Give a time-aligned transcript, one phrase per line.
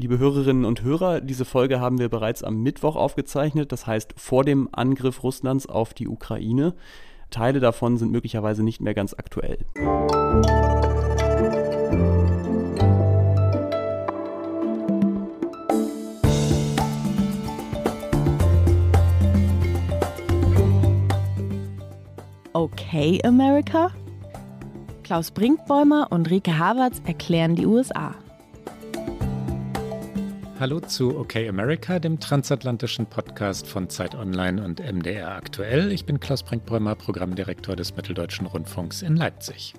[0.00, 4.44] Liebe Hörerinnen und Hörer, diese Folge haben wir bereits am Mittwoch aufgezeichnet, das heißt vor
[4.44, 6.74] dem Angriff Russlands auf die Ukraine.
[7.30, 9.58] Teile davon sind möglicherweise nicht mehr ganz aktuell.
[22.52, 23.90] Okay, America?
[25.02, 28.14] Klaus Brinkbäumer und Rike Havertz erklären die USA.
[30.60, 35.92] Hallo zu OK America, dem transatlantischen Podcast von Zeit Online und MDR aktuell.
[35.92, 39.74] Ich bin Klaus Brinkbäumer, Programmdirektor des Mitteldeutschen Rundfunks in Leipzig.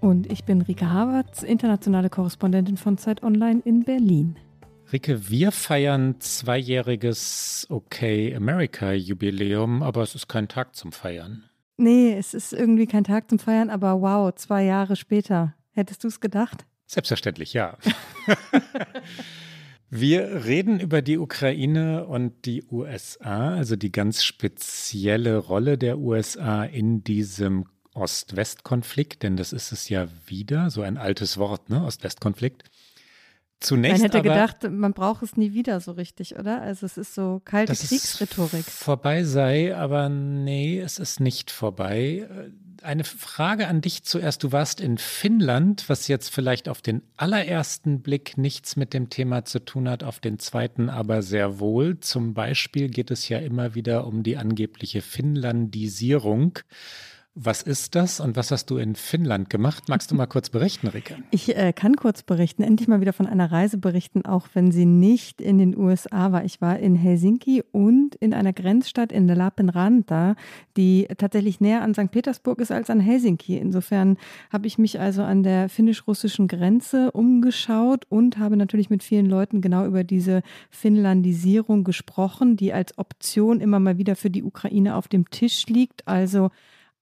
[0.00, 4.38] Und ich bin Rike Havertz, internationale Korrespondentin von Zeit Online in Berlin.
[4.90, 8.02] Rike, wir feiern zweijähriges OK
[8.34, 11.44] America Jubiläum, aber es ist kein Tag zum Feiern.
[11.76, 15.52] Nee, es ist irgendwie kein Tag zum Feiern, aber wow, zwei Jahre später.
[15.72, 16.64] Hättest du es gedacht?
[16.86, 17.76] Selbstverständlich, ja.
[19.94, 26.64] Wir reden über die Ukraine und die USA, also die ganz spezielle Rolle der USA
[26.64, 32.70] in diesem Ost-West-Konflikt, denn das ist es ja wieder, so ein altes Wort, ne, Ost-West-Konflikt.
[33.60, 36.62] Zunächst man hätte aber, gedacht, man braucht es nie wieder so richtig, oder?
[36.62, 38.64] Also es ist so kalte Kriegsrhetorik.
[38.64, 42.26] vorbei sei, aber nee, es ist nicht vorbei.
[42.82, 44.42] Eine Frage an dich zuerst.
[44.42, 49.44] Du warst in Finnland, was jetzt vielleicht auf den allerersten Blick nichts mit dem Thema
[49.44, 52.00] zu tun hat, auf den zweiten aber sehr wohl.
[52.00, 56.58] Zum Beispiel geht es ja immer wieder um die angebliche Finnlandisierung.
[57.34, 59.84] Was ist das und was hast du in Finnland gemacht?
[59.88, 61.16] Magst du mal kurz berichten, Rike?
[61.30, 64.84] Ich äh, kann kurz berichten, endlich mal wieder von einer Reise berichten, auch wenn sie
[64.84, 66.44] nicht in den USA war.
[66.44, 70.36] Ich war in Helsinki und in einer Grenzstadt in Lappeenranta,
[70.76, 72.10] die tatsächlich näher an St.
[72.10, 73.56] Petersburg ist als an Helsinki.
[73.56, 74.18] Insofern
[74.52, 79.62] habe ich mich also an der finnisch-russischen Grenze umgeschaut und habe natürlich mit vielen Leuten
[79.62, 85.08] genau über diese Finnlandisierung gesprochen, die als Option immer mal wieder für die Ukraine auf
[85.08, 86.06] dem Tisch liegt.
[86.06, 86.50] Also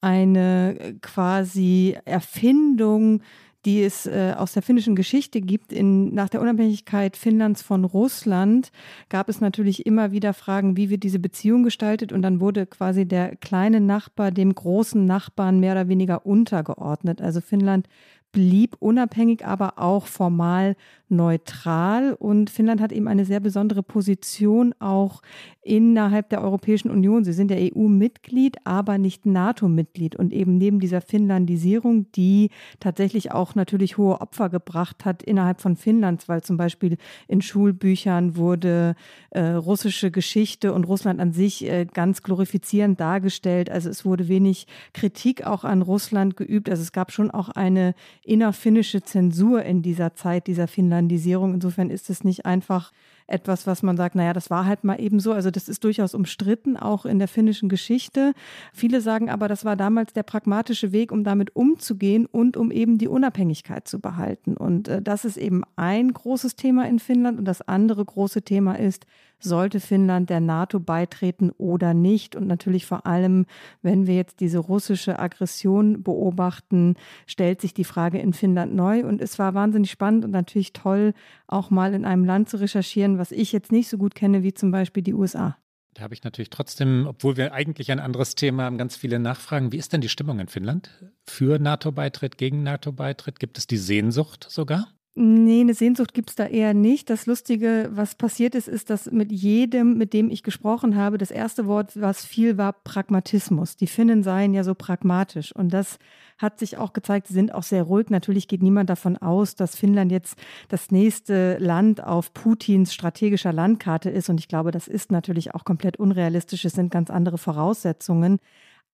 [0.00, 3.22] eine äh, quasi Erfindung,
[3.64, 5.72] die es äh, aus der finnischen Geschichte gibt.
[5.72, 8.72] In, nach der Unabhängigkeit Finnlands von Russland
[9.10, 12.12] gab es natürlich immer wieder Fragen, wie wird diese Beziehung gestaltet?
[12.12, 17.20] Und dann wurde quasi der kleine Nachbar dem großen Nachbarn mehr oder weniger untergeordnet.
[17.20, 17.86] Also Finnland
[18.32, 20.76] blieb unabhängig, aber auch formal
[21.10, 22.14] neutral.
[22.14, 25.22] Und Finnland hat eben eine sehr besondere Position auch
[25.62, 27.24] innerhalb der Europäischen Union.
[27.24, 30.16] Sie sind ja EU-Mitglied, aber nicht NATO-Mitglied.
[30.16, 35.76] Und eben neben dieser Finnlandisierung, die tatsächlich auch natürlich hohe Opfer gebracht hat innerhalb von
[35.76, 36.96] Finnlands, weil zum Beispiel
[37.28, 38.94] in Schulbüchern wurde
[39.30, 43.68] äh, russische Geschichte und Russland an sich äh, ganz glorifizierend dargestellt.
[43.70, 46.70] Also es wurde wenig Kritik auch an Russland geübt.
[46.70, 51.54] Also es gab schon auch eine innerfinnische Zensur in dieser Zeit, dieser Finnlandisierung.
[51.54, 52.92] Insofern ist es nicht einfach
[53.30, 55.32] etwas, was man sagt, naja, das war halt mal eben so.
[55.32, 58.32] Also das ist durchaus umstritten, auch in der finnischen Geschichte.
[58.72, 62.98] Viele sagen aber, das war damals der pragmatische Weg, um damit umzugehen und um eben
[62.98, 64.56] die Unabhängigkeit zu behalten.
[64.56, 67.38] Und äh, das ist eben ein großes Thema in Finnland.
[67.38, 69.06] Und das andere große Thema ist,
[69.40, 72.36] sollte Finnland der NATO beitreten oder nicht?
[72.36, 73.46] Und natürlich vor allem,
[73.82, 76.94] wenn wir jetzt diese russische Aggression beobachten,
[77.26, 79.04] stellt sich die Frage in Finnland neu.
[79.04, 81.14] Und es war wahnsinnig spannend und natürlich toll,
[81.46, 84.54] auch mal in einem Land zu recherchieren, was ich jetzt nicht so gut kenne wie
[84.54, 85.56] zum Beispiel die USA.
[85.94, 89.72] Da habe ich natürlich trotzdem, obwohl wir eigentlich ein anderes Thema haben, ganz viele Nachfragen.
[89.72, 90.90] Wie ist denn die Stimmung in Finnland?
[91.24, 93.38] Für NATO-Beitritt, gegen NATO-Beitritt?
[93.38, 94.88] Gibt es die Sehnsucht sogar?
[95.16, 97.10] Nee, eine Sehnsucht gibt es da eher nicht.
[97.10, 101.32] Das Lustige, was passiert ist, ist, dass mit jedem, mit dem ich gesprochen habe, das
[101.32, 103.76] erste Wort, was viel war, Pragmatismus.
[103.76, 105.52] Die Finnen seien ja so pragmatisch.
[105.54, 105.98] Und das
[106.38, 108.08] hat sich auch gezeigt, sie sind auch sehr ruhig.
[108.08, 110.38] Natürlich geht niemand davon aus, dass Finnland jetzt
[110.68, 114.30] das nächste Land auf Putins strategischer Landkarte ist.
[114.30, 116.64] Und ich glaube, das ist natürlich auch komplett unrealistisch.
[116.64, 118.38] Es sind ganz andere Voraussetzungen.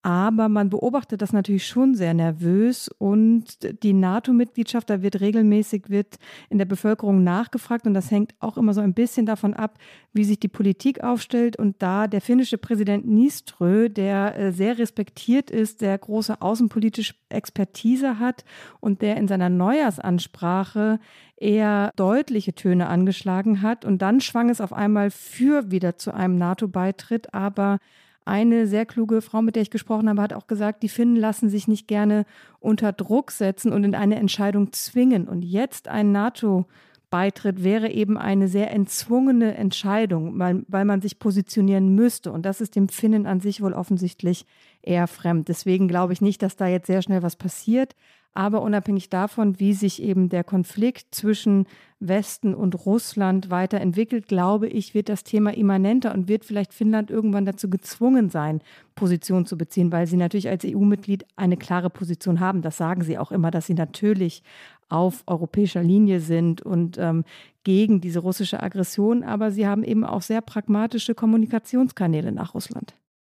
[0.06, 6.20] Aber man beobachtet das natürlich schon sehr nervös und die NATO-Mitgliedschaft, da wird regelmäßig wird
[6.48, 9.78] in der Bevölkerung nachgefragt und das hängt auch immer so ein bisschen davon ab,
[10.12, 11.58] wie sich die Politik aufstellt.
[11.58, 18.20] Und da der finnische Präsident Niströ, der äh, sehr respektiert ist, der große außenpolitische Expertise
[18.20, 18.44] hat
[18.78, 21.00] und der in seiner Neujahrsansprache
[21.36, 23.84] eher deutliche Töne angeschlagen hat.
[23.84, 27.80] Und dann schwang es auf einmal für wieder zu einem NATO-Beitritt, aber
[28.26, 31.48] eine sehr kluge Frau, mit der ich gesprochen habe, hat auch gesagt, die Finnen lassen
[31.48, 32.26] sich nicht gerne
[32.60, 35.28] unter Druck setzen und in eine Entscheidung zwingen.
[35.28, 36.66] Und jetzt ein NATO
[37.08, 42.32] Beitritt wäre eben eine sehr entzwungene Entscheidung, weil, weil man sich positionieren müsste.
[42.32, 44.44] Und das ist dem Finnen an sich wohl offensichtlich
[44.82, 45.48] eher fremd.
[45.48, 47.94] Deswegen glaube ich nicht, dass da jetzt sehr schnell was passiert.
[48.36, 51.64] Aber unabhängig davon, wie sich eben der Konflikt zwischen
[52.00, 57.46] Westen und Russland weiterentwickelt, glaube ich, wird das Thema immanenter und wird vielleicht Finnland irgendwann
[57.46, 58.60] dazu gezwungen sein,
[58.94, 62.60] Position zu beziehen, weil sie natürlich als EU-Mitglied eine klare Position haben.
[62.60, 64.42] Das sagen sie auch immer, dass sie natürlich
[64.90, 67.24] auf europäischer Linie sind und ähm,
[67.64, 72.94] gegen diese russische Aggression, aber sie haben eben auch sehr pragmatische Kommunikationskanäle nach Russland.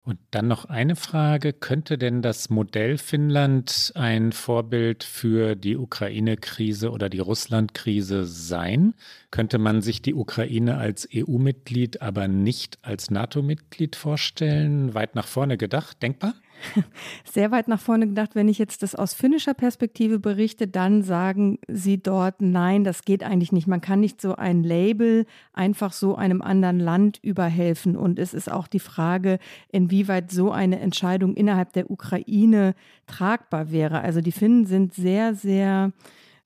[0.07, 1.53] Und dann noch eine Frage.
[1.53, 8.95] Könnte denn das Modell Finnland ein Vorbild für die Ukraine-Krise oder die Russland-Krise sein?
[9.33, 14.95] Könnte man sich die Ukraine als EU-Mitglied, aber nicht als NATO-Mitglied vorstellen?
[14.95, 16.35] Weit nach vorne gedacht, denkbar?
[17.25, 18.35] sehr weit nach vorne gedacht.
[18.35, 23.23] Wenn ich jetzt das aus finnischer Perspektive berichte, dann sagen sie dort, nein, das geht
[23.23, 23.67] eigentlich nicht.
[23.67, 27.97] Man kann nicht so ein Label einfach so einem anderen Land überhelfen.
[27.97, 29.39] Und es ist auch die Frage,
[29.71, 32.75] inwieweit so eine Entscheidung innerhalb der Ukraine
[33.07, 34.01] tragbar wäre.
[34.01, 35.93] Also die Finnen sind sehr, sehr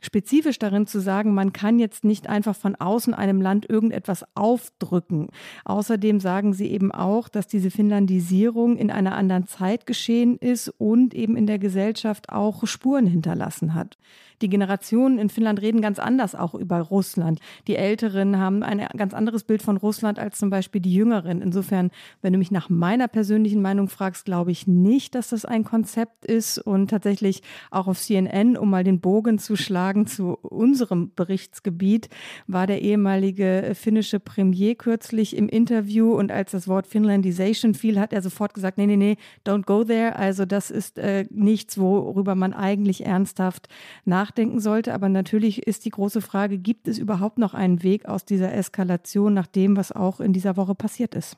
[0.01, 5.29] spezifisch darin zu sagen, man kann jetzt nicht einfach von außen einem Land irgendetwas aufdrücken.
[5.65, 11.15] Außerdem sagen sie eben auch, dass diese Finlandisierung in einer anderen Zeit geschehen ist und
[11.15, 13.99] eben in der Gesellschaft auch Spuren hinterlassen hat.
[14.43, 17.41] Die Generationen in Finnland reden ganz anders auch über Russland.
[17.67, 21.43] Die Älteren haben ein ganz anderes Bild von Russland als zum Beispiel die Jüngeren.
[21.43, 21.91] Insofern,
[22.23, 26.25] wenn du mich nach meiner persönlichen Meinung fragst, glaube ich nicht, dass das ein Konzept
[26.25, 26.59] ist.
[26.59, 32.09] Und tatsächlich auch auf CNN, um mal den Bogen zu schlagen zu unserem Berichtsgebiet,
[32.47, 38.13] war der ehemalige finnische Premier kürzlich im Interview und als das Wort Finlandization fiel, hat
[38.13, 39.17] er sofort gesagt, nee, nee, nee,
[39.47, 40.17] don't go there.
[40.17, 43.69] Also das ist äh, nichts, worüber man eigentlich ernsthaft
[44.05, 44.95] nach nachdenken sollte.
[44.95, 49.35] Aber natürlich ist die große Frage, gibt es überhaupt noch einen Weg aus dieser Eskalation
[49.35, 51.37] nach dem, was auch in dieser Woche passiert ist?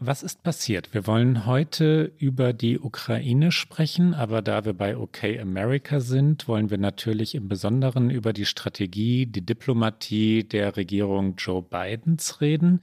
[0.00, 0.94] Was ist passiert?
[0.94, 6.70] Wir wollen heute über die Ukraine sprechen, aber da wir bei OK America sind, wollen
[6.70, 12.80] wir natürlich im Besonderen über die Strategie, die Diplomatie der Regierung Joe Bidens reden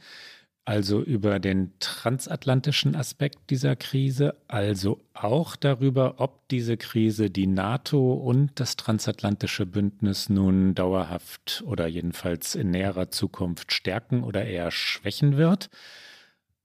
[0.65, 8.13] also über den transatlantischen Aspekt dieser Krise, also auch darüber, ob diese Krise die NATO
[8.13, 15.37] und das transatlantische Bündnis nun dauerhaft oder jedenfalls in näherer Zukunft stärken oder eher schwächen
[15.37, 15.69] wird.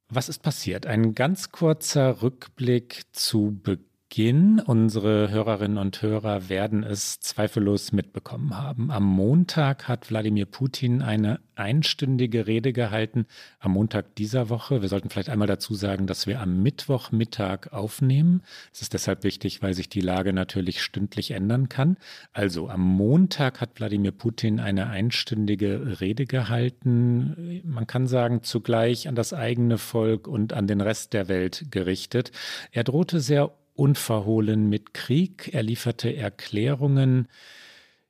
[0.08, 0.86] Was ist passiert?
[0.86, 4.58] Ein ganz kurzer Rückblick zu Beginn Beginn.
[4.58, 8.90] Unsere Hörerinnen und Hörer werden es zweifellos mitbekommen haben.
[8.90, 13.26] Am Montag hat Wladimir Putin eine einstündige Rede gehalten.
[13.60, 14.82] Am Montag dieser Woche.
[14.82, 18.42] Wir sollten vielleicht einmal dazu sagen, dass wir am Mittwochmittag aufnehmen.
[18.72, 21.96] Es ist deshalb wichtig, weil sich die Lage natürlich stündlich ändern kann.
[22.32, 27.62] Also am Montag hat Wladimir Putin eine einstündige Rede gehalten.
[27.64, 32.32] Man kann sagen, zugleich an das eigene Volk und an den Rest der Welt gerichtet.
[32.72, 35.50] Er drohte sehr unverhohlen mit Krieg.
[35.52, 37.26] Er lieferte Erklärungen,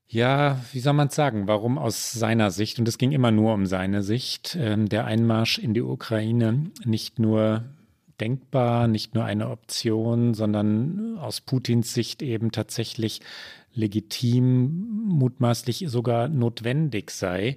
[0.08, 3.54] ja, wie soll man es sagen, warum aus seiner Sicht, und es ging immer nur
[3.54, 7.64] um seine Sicht, ähm, der Einmarsch in die Ukraine nicht nur
[8.20, 13.20] denkbar, nicht nur eine Option, sondern aus Putins Sicht eben tatsächlich
[13.72, 17.56] legitim, mutmaßlich sogar notwendig sei.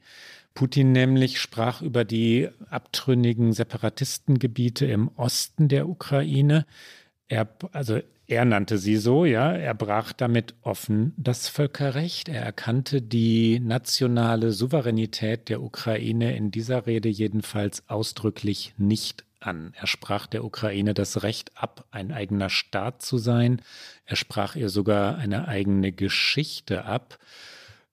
[0.53, 6.67] Putin nämlich sprach über die abtrünnigen Separatistengebiete im Osten der Ukraine,
[7.27, 12.29] er, also er nannte sie so, ja, er brach damit offen das Völkerrecht.
[12.29, 19.73] Er erkannte die nationale Souveränität der Ukraine in dieser Rede jedenfalls ausdrücklich nicht an.
[19.75, 23.61] Er sprach der Ukraine das Recht ab, ein eigener Staat zu sein.
[24.05, 27.19] Er sprach ihr sogar eine eigene Geschichte ab.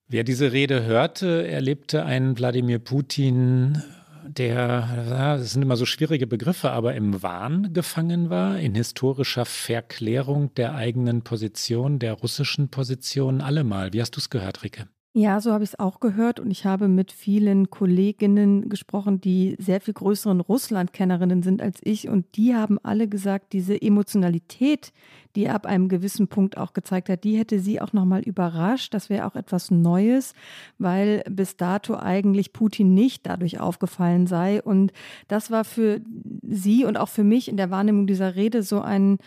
[0.06, 3.82] Wer diese Rede hörte, erlebte einen Wladimir Putin
[4.26, 10.54] der, das sind immer so schwierige Begriffe, aber im Wahn gefangen war, in historischer Verklärung
[10.54, 13.92] der eigenen Position, der russischen Position, allemal.
[13.92, 14.88] Wie hast du es gehört, Rike?
[15.12, 19.56] Ja, so habe ich es auch gehört und ich habe mit vielen Kolleginnen gesprochen, die
[19.58, 24.92] sehr viel größeren Russlandkennerinnen sind als ich und die haben alle gesagt, diese Emotionalität,
[25.34, 28.94] die ab einem gewissen Punkt auch gezeigt hat, die hätte sie auch nochmal überrascht.
[28.94, 30.32] Das wäre auch etwas Neues,
[30.78, 34.92] weil bis dato eigentlich Putin nicht dadurch aufgefallen sei und
[35.26, 36.02] das war für
[36.42, 39.18] sie und auch für mich in der Wahrnehmung dieser Rede so ein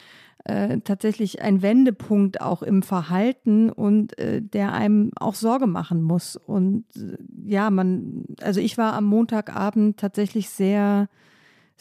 [0.46, 6.36] äh, tatsächlich ein Wendepunkt auch im Verhalten und äh, der einem auch Sorge machen muss.
[6.36, 11.08] Und äh, ja, man, also ich war am Montagabend tatsächlich sehr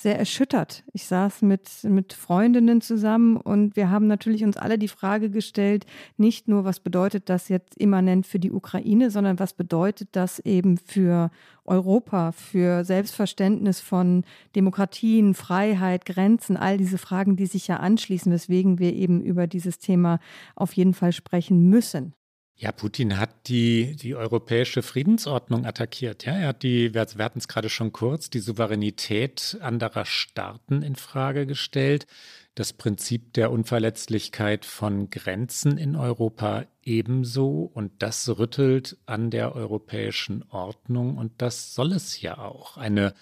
[0.02, 0.85] sehr erschüttert.
[0.92, 5.87] Ich saß mit, mit Freundinnen zusammen und wir haben natürlich uns alle die Frage gestellt,
[6.16, 10.76] nicht nur, was bedeutet das jetzt immanent für die Ukraine, sondern was bedeutet das eben
[10.76, 11.30] für
[11.64, 14.25] Europa, für Selbstverständnis von
[14.56, 19.78] Demokratien, Freiheit, Grenzen, all diese Fragen, die sich ja anschließen, weswegen wir eben über dieses
[19.78, 20.18] Thema
[20.56, 22.14] auf jeden Fall sprechen müssen.
[22.56, 26.25] Ja, Putin hat die, die europäische Friedensordnung attackiert.
[26.25, 30.94] Ja, er hat die, wir hatten es gerade schon kurz, die Souveränität anderer Staaten in
[30.94, 32.06] Frage gestellt.
[32.54, 37.71] Das Prinzip der Unverletzlichkeit von Grenzen in Europa ebenso.
[37.75, 41.16] Und das rüttelt an der europäischen Ordnung.
[41.16, 42.76] Und das soll es ja auch.
[42.76, 43.14] Eine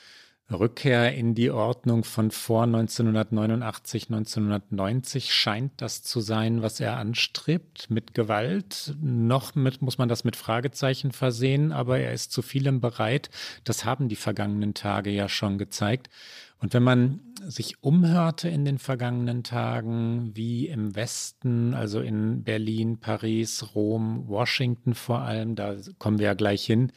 [0.51, 7.89] Rückkehr in die Ordnung von vor 1989, 1990 scheint das zu sein, was er anstrebt.
[7.91, 12.81] Mit Gewalt, noch mit, muss man das mit Fragezeichen versehen, aber er ist zu vielem
[12.81, 13.31] bereit.
[13.65, 16.11] Das haben die vergangenen Tage ja schon gezeigt.
[16.59, 22.99] Und wenn man sich umhörte in den vergangenen Tagen, wie im Westen, also in Berlin,
[22.99, 26.93] Paris, Rom, Washington vor allem, da kommen wir ja gleich hin,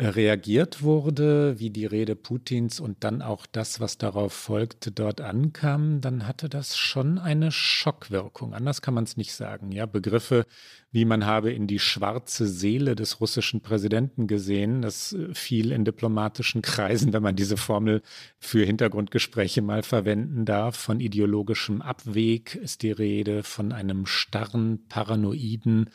[0.00, 6.00] reagiert wurde, wie die Rede Putins und dann auch das, was darauf folgte, dort ankam,
[6.00, 8.54] dann hatte das schon eine Schockwirkung.
[8.54, 9.72] Anders kann man es nicht sagen.
[9.72, 10.46] Ja, Begriffe
[10.92, 16.62] wie man habe in die schwarze Seele des russischen Präsidenten gesehen, das fiel in diplomatischen
[16.62, 18.02] Kreisen, wenn man diese Formel
[18.38, 20.76] für Hintergrundgespräche mal verwenden darf.
[20.76, 25.90] Von ideologischem Abweg ist die Rede, von einem starren, paranoiden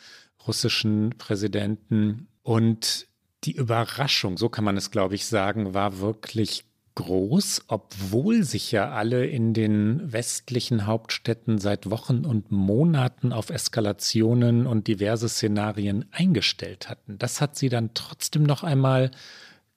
[0.48, 3.08] russischen Präsidenten und
[3.46, 8.92] die Überraschung, so kann man es, glaube ich, sagen, war wirklich groß, obwohl sich ja
[8.92, 16.90] alle in den westlichen Hauptstädten seit Wochen und Monaten auf Eskalationen und diverse Szenarien eingestellt
[16.90, 17.18] hatten.
[17.18, 19.12] Das hat sie dann trotzdem noch einmal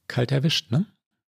[0.07, 0.87] kalt erwischt, ne?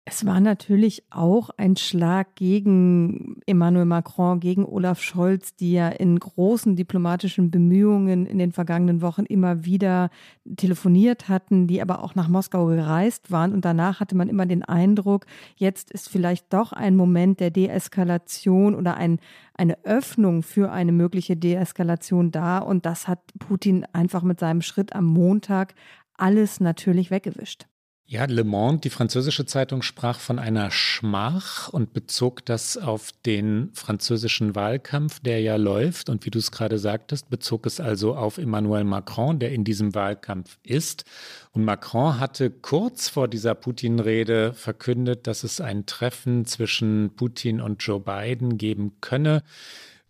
[0.09, 6.17] Es war natürlich auch ein Schlag gegen Emmanuel Macron, gegen Olaf Scholz, die ja in
[6.21, 10.11] großen diplomatischen Bemühungen in den vergangenen Wochen immer wieder
[10.57, 13.53] telefoniert hatten, die aber auch nach Moskau gereist waren.
[13.53, 18.77] Und danach hatte man immer den Eindruck, jetzt ist vielleicht doch ein Moment der Deeskalation
[18.77, 19.19] oder ein,
[19.55, 22.59] eine Öffnung für eine mögliche Deeskalation da.
[22.59, 25.75] Und das hat Putin einfach mit seinem Schritt am Montag
[26.17, 27.67] alles natürlich weggewischt.
[28.09, 33.71] Ja, Le Monde, die französische Zeitung, sprach von einer Schmach und bezog das auf den
[33.73, 36.09] französischen Wahlkampf, der ja läuft.
[36.09, 39.97] Und wie du es gerade sagtest, bezog es also auf Emmanuel Macron, der in diesem
[39.97, 41.05] Wahlkampf ist.
[41.51, 47.83] Und Macron hatte kurz vor dieser Putin-Rede verkündet, dass es ein Treffen zwischen Putin und
[47.83, 49.43] Joe Biden geben könne.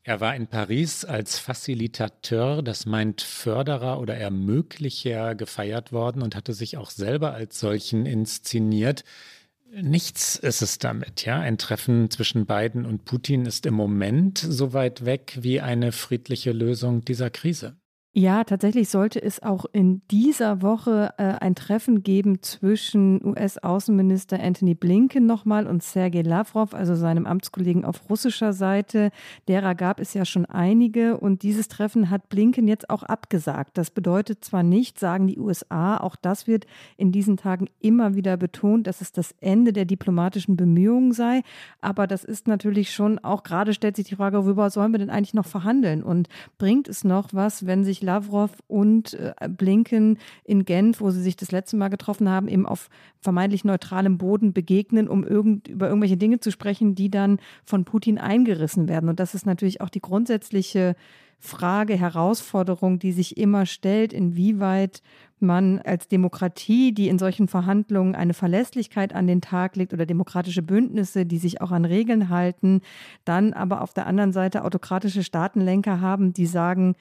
[0.08, 6.52] Er war in Paris als Facilitateur, das meint Förderer oder Ermöglicher, gefeiert worden und hatte
[6.52, 9.02] sich auch selber als solchen inszeniert.
[9.72, 11.40] Nichts ist es damit, ja.
[11.40, 16.52] Ein Treffen zwischen Biden und Putin ist im Moment so weit weg wie eine friedliche
[16.52, 17.76] Lösung dieser Krise.
[18.18, 24.74] Ja, tatsächlich sollte es auch in dieser Woche äh, ein Treffen geben zwischen US-Außenminister Anthony
[24.74, 29.10] Blinken nochmal und Sergei Lavrov, also seinem Amtskollegen auf russischer Seite.
[29.48, 33.76] Derer gab es ja schon einige und dieses Treffen hat Blinken jetzt auch abgesagt.
[33.76, 36.64] Das bedeutet zwar nicht, sagen die USA, auch das wird
[36.96, 41.42] in diesen Tagen immer wieder betont, dass es das Ende der diplomatischen Bemühungen sei,
[41.82, 45.10] aber das ist natürlich schon auch gerade stellt sich die Frage, worüber sollen wir denn
[45.10, 50.64] eigentlich noch verhandeln und bringt es noch was, wenn sich Lavrov und äh, Blinken in
[50.64, 52.88] Genf, wo sie sich das letzte Mal getroffen haben, eben auf
[53.20, 58.18] vermeintlich neutralem Boden begegnen, um irgend, über irgendwelche Dinge zu sprechen, die dann von Putin
[58.18, 59.08] eingerissen werden.
[59.08, 60.96] Und das ist natürlich auch die grundsätzliche
[61.38, 65.02] Frage, Herausforderung, die sich immer stellt, inwieweit
[65.38, 70.62] man als Demokratie, die in solchen Verhandlungen eine Verlässlichkeit an den Tag legt oder demokratische
[70.62, 72.80] Bündnisse, die sich auch an Regeln halten,
[73.24, 76.96] dann aber auf der anderen Seite autokratische Staatenlenker haben, die sagen,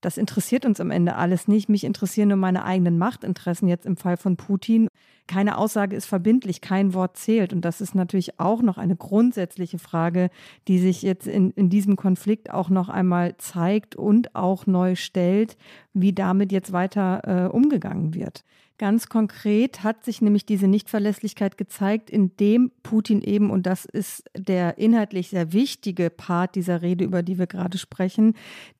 [0.00, 1.68] das interessiert uns am Ende alles nicht.
[1.68, 4.88] Mich interessieren nur meine eigenen Machtinteressen jetzt im Fall von Putin.
[5.26, 7.52] Keine Aussage ist verbindlich, kein Wort zählt.
[7.52, 10.30] Und das ist natürlich auch noch eine grundsätzliche Frage,
[10.68, 15.56] die sich jetzt in, in diesem Konflikt auch noch einmal zeigt und auch neu stellt,
[15.92, 18.44] wie damit jetzt weiter äh, umgegangen wird.
[18.80, 24.78] Ganz konkret hat sich nämlich diese Nichtverlässlichkeit gezeigt, indem Putin eben, und das ist der
[24.78, 28.32] inhaltlich sehr wichtige Part dieser Rede, über die wir gerade sprechen,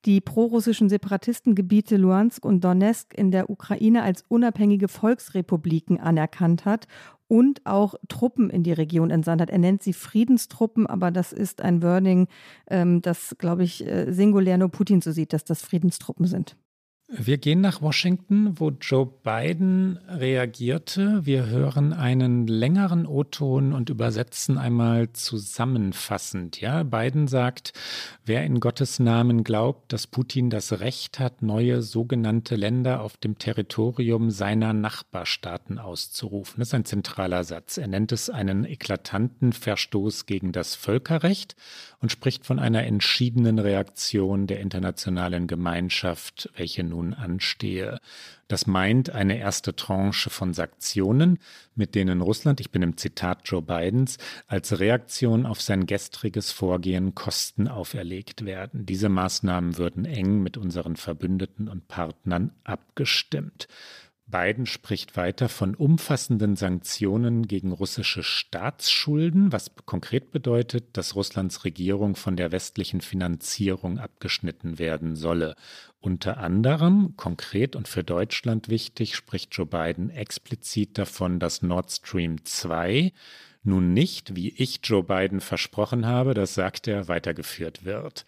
[0.06, 6.86] die prorussischen Separatistengebiete Luhansk und Donetsk in der Ukraine als unabhängige Volksrepubliken anerkannt hat
[7.28, 9.50] und auch Truppen in die Region entsandt hat.
[9.50, 12.26] Er nennt sie Friedenstruppen, aber das ist ein Wording,
[12.70, 16.56] ähm, das, glaube ich, äh, singulär nur Putin so sieht, dass das Friedenstruppen sind.
[17.12, 21.26] Wir gehen nach Washington, wo Joe Biden reagierte.
[21.26, 26.60] Wir hören einen längeren O-Ton und übersetzen einmal zusammenfassend.
[26.60, 27.72] Ja, Biden sagt,
[28.24, 33.38] wer in Gottes Namen glaubt, dass Putin das Recht hat, neue sogenannte Länder auf dem
[33.38, 36.60] Territorium seiner Nachbarstaaten auszurufen.
[36.60, 37.76] Das ist ein zentraler Satz.
[37.76, 41.56] Er nennt es einen eklatanten Verstoß gegen das Völkerrecht
[42.00, 48.00] und spricht von einer entschiedenen Reaktion der internationalen Gemeinschaft, welche nun anstehe.
[48.48, 51.38] Das meint eine erste Tranche von Sanktionen,
[51.74, 54.16] mit denen Russland, ich bin im Zitat Joe Bidens,
[54.48, 58.86] als Reaktion auf sein gestriges Vorgehen Kosten auferlegt werden.
[58.86, 63.68] Diese Maßnahmen würden eng mit unseren Verbündeten und Partnern abgestimmt.
[64.30, 72.16] Biden spricht weiter von umfassenden Sanktionen gegen russische Staatsschulden, was konkret bedeutet, dass Russlands Regierung
[72.16, 75.56] von der westlichen Finanzierung abgeschnitten werden solle.
[76.00, 82.44] Unter anderem, konkret und für Deutschland wichtig, spricht Joe Biden explizit davon, dass Nord Stream
[82.44, 83.12] 2
[83.62, 88.24] nun nicht, wie ich Joe Biden versprochen habe, das sagt er, weitergeführt wird.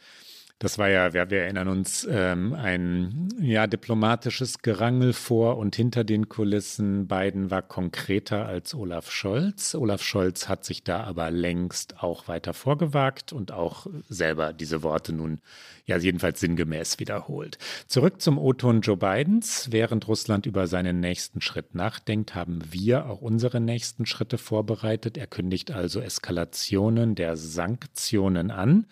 [0.63, 6.05] Das war ja, wir, wir erinnern uns, ähm, ein ja, diplomatisches Gerangel vor und hinter
[6.05, 7.09] den Kulissen.
[7.09, 9.75] Biden war konkreter als Olaf Scholz.
[9.75, 15.13] Olaf Scholz hat sich da aber längst auch weiter vorgewagt und auch selber diese Worte
[15.13, 15.41] nun
[15.85, 17.59] ja jedenfalls sinngemäß wiederholt.
[17.89, 19.73] Zurück zum O-Ton Joe Bidens.
[19.73, 25.19] Während Russland über seinen nächsten Schritt nachdenkt, haben wir auch unsere nächsten Schritte vorbereitet.
[25.19, 28.87] Er kündigt also Eskalationen der Sanktionen an.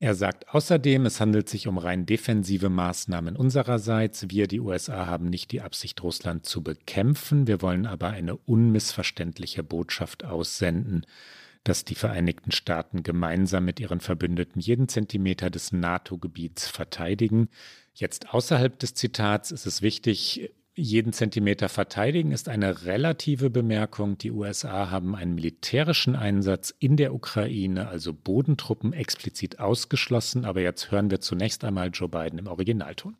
[0.00, 4.26] Er sagt außerdem, es handelt sich um rein defensive Maßnahmen unsererseits.
[4.28, 7.48] Wir, die USA, haben nicht die Absicht, Russland zu bekämpfen.
[7.48, 11.04] Wir wollen aber eine unmissverständliche Botschaft aussenden,
[11.64, 17.48] dass die Vereinigten Staaten gemeinsam mit ihren Verbündeten jeden Zentimeter des NATO-Gebiets verteidigen.
[17.92, 24.16] Jetzt außerhalb des Zitats ist es wichtig, jeden Zentimeter verteidigen ist eine relative Bemerkung.
[24.16, 30.44] Die USA haben einen militärischen Einsatz in der Ukraine, also Bodentruppen, explizit ausgeschlossen.
[30.44, 33.16] Aber jetzt hören wir zunächst einmal Joe Biden im Originalton.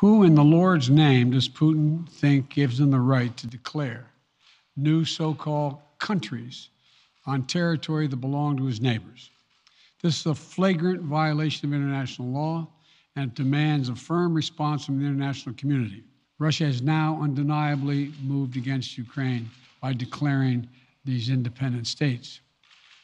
[0.00, 4.06] Who in the Lord's name does Putin think gives him the right to declare
[4.76, 6.70] new so-called countries
[7.26, 9.30] on territory that belong to his neighbors?
[10.02, 12.68] This is a flagrant violation of international law
[13.16, 16.04] and it demands a firm response from the international community.
[16.38, 20.68] Russia has now undeniably moved against Ukraine by declaring
[21.04, 22.40] these independent states.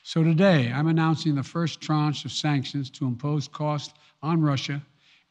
[0.03, 4.80] So today, I'm announcing the first tranche of sanctions to impose costs on Russia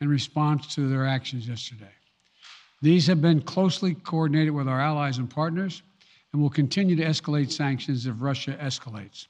[0.01, 1.91] in response to their actions yesterday.
[2.81, 5.83] These have been closely coordinated with our allies and partners
[6.33, 9.27] and will continue to escalate sanctions if Russia escalates.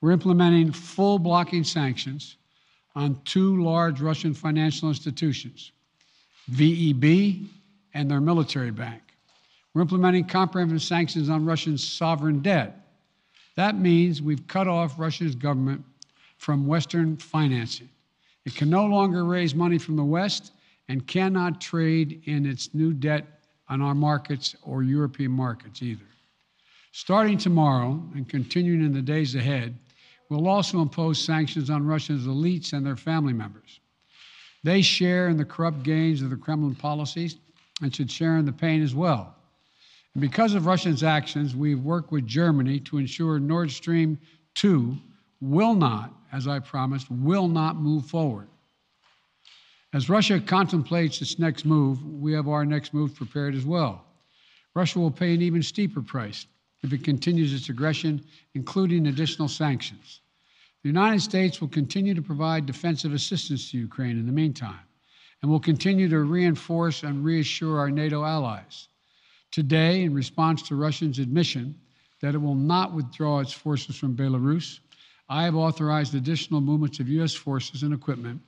[0.00, 2.36] We're implementing full blocking sanctions
[2.94, 5.72] on two large Russian financial institutions,
[6.52, 7.48] VEB
[7.94, 9.00] and their military bank.
[9.72, 12.86] We're implementing comprehensive sanctions on Russian sovereign debt.
[13.56, 15.84] That means we've cut off Russia's government
[16.38, 17.88] from Western financing.
[18.44, 20.52] It can no longer raise money from the West
[20.88, 23.26] and cannot trade in its new debt
[23.68, 26.04] on our markets or European markets either.
[26.92, 29.76] Starting tomorrow and continuing in the days ahead,
[30.28, 33.80] we'll also impose sanctions on Russia's elites and their family members.
[34.62, 37.36] They share in the corrupt gains of the Kremlin policies
[37.82, 39.34] and should share in the pain as well.
[40.14, 44.18] And because of Russia's actions, we've worked with Germany to ensure Nord Stream
[44.54, 44.96] 2
[45.40, 48.48] will not, as I promised, will not move forward.
[49.92, 54.04] As Russia contemplates its next move, we have our next move prepared as well.
[54.74, 56.46] Russia will pay an even steeper price
[56.82, 60.20] if it continues its aggression, including additional sanctions.
[60.82, 64.80] The United States will continue to provide defensive assistance to Ukraine in the meantime
[65.44, 68.88] and will continue to reinforce and reassure our NATO allies.
[69.52, 71.78] Today, in response to Russia's admission
[72.22, 74.78] that it will not withdraw its forces from Belarus,
[75.28, 77.34] I have authorized additional movements of U.S.
[77.34, 78.40] forces and equipment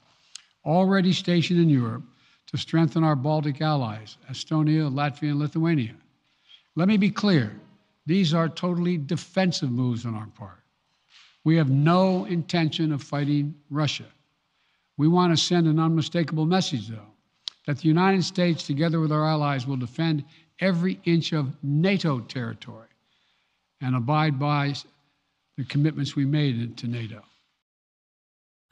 [0.65, 2.03] already stationed in Europe
[2.47, 5.97] to strengthen our Baltic allies, Estonia, Latvia, and Lithuania.
[6.77, 7.61] Let me be clear
[8.07, 10.63] these are totally defensive moves on our part.
[11.45, 14.07] We have no intention of fighting Russia.
[14.99, 17.13] We want to send an unmistakable message, though,
[17.67, 20.25] that the United States, together with our allies, will defend
[20.61, 22.89] every inch of NATO territory
[23.81, 24.75] and abide by
[25.57, 27.23] the commitments we made to NATO.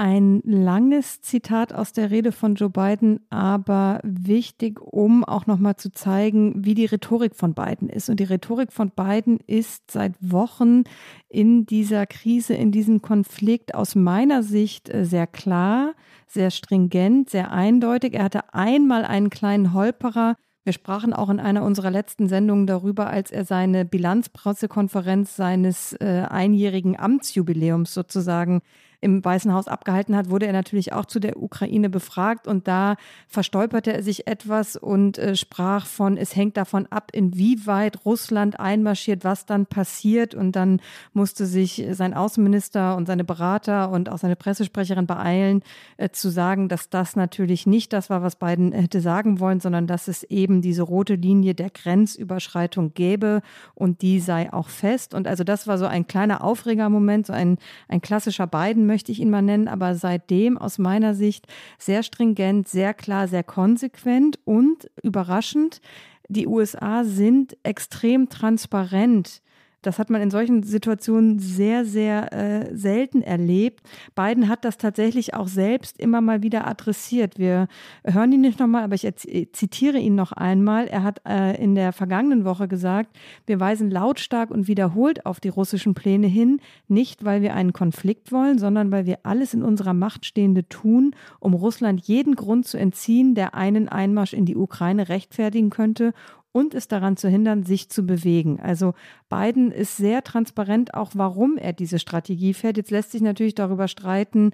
[0.05, 5.93] Ein langes Zitat aus der Rede von Joe Biden, aber wichtig, um auch nochmal zu
[5.93, 8.11] zeigen, wie die Rhetorik von Biden ist.
[8.11, 10.85] Und die Rhetorik von Biden ist seit Wochen
[11.31, 15.95] in dieser Krise, in diesem Konflikt aus meiner Sicht äh, sehr klar,
[16.27, 18.12] sehr stringent, sehr eindeutig.
[18.12, 20.37] Er hatte einmal einen kleinen Holperer.
[20.64, 26.27] Wir sprachen auch in einer unserer letzten Sendungen darüber, als er seine Bilanzpressekonferenz seines äh,
[26.29, 28.61] einjährigen Amtsjubiläums sozusagen
[29.05, 32.97] im Weißen Haus abgehalten hat, wurde er natürlich auch zu der Ukraine befragt und da
[33.29, 39.23] verstolperte er sich etwas und äh, sprach von, es hängt davon ab, inwieweit Russland einmarschiert,
[39.23, 40.81] was dann passiert und dann
[41.12, 45.62] musste sich sein Außenminister und seine Berater und auch seine Pressesprecherin beeilen,
[45.99, 49.87] äh, zu sagen, dass das natürlich nicht das war, was Biden hätte sagen wollen, sondern
[49.87, 53.43] dass es eben diese rote Linie der Grenzüberschreitung gäbe
[53.75, 55.12] und die sei auch fest.
[55.12, 59.18] Und also das war so ein kleiner Aufregermoment, so ein, ein klassischer Biden möchte ich
[59.18, 64.88] ihn mal nennen, aber seitdem aus meiner Sicht sehr stringent, sehr klar, sehr konsequent und
[65.02, 65.80] überraschend.
[66.28, 69.42] Die USA sind extrem transparent
[69.87, 73.83] das hat man in solchen Situationen sehr, sehr äh, selten erlebt.
[74.14, 77.38] Biden hat das tatsächlich auch selbst immer mal wieder adressiert.
[77.38, 77.68] Wir
[78.05, 79.07] hören ihn nicht nochmal, aber ich
[79.53, 80.87] zitiere ihn noch einmal.
[80.87, 83.16] Er hat äh, in der vergangenen Woche gesagt,
[83.47, 88.33] wir weisen lautstark und wiederholt auf die russischen Pläne hin, nicht weil wir einen Konflikt
[88.33, 92.79] wollen, sondern weil wir alles in unserer Macht Stehende tun, um Russland jeden Grund zu
[92.79, 96.14] entziehen, der einen Einmarsch in die Ukraine rechtfertigen könnte
[96.55, 98.61] und es daran zu hindern, sich zu bewegen.
[98.61, 98.95] Also
[99.29, 102.77] Biden ist sehr transparent, auch warum er diese Strategie fährt.
[102.77, 104.53] Jetzt lässt sich natürlich darüber streiten,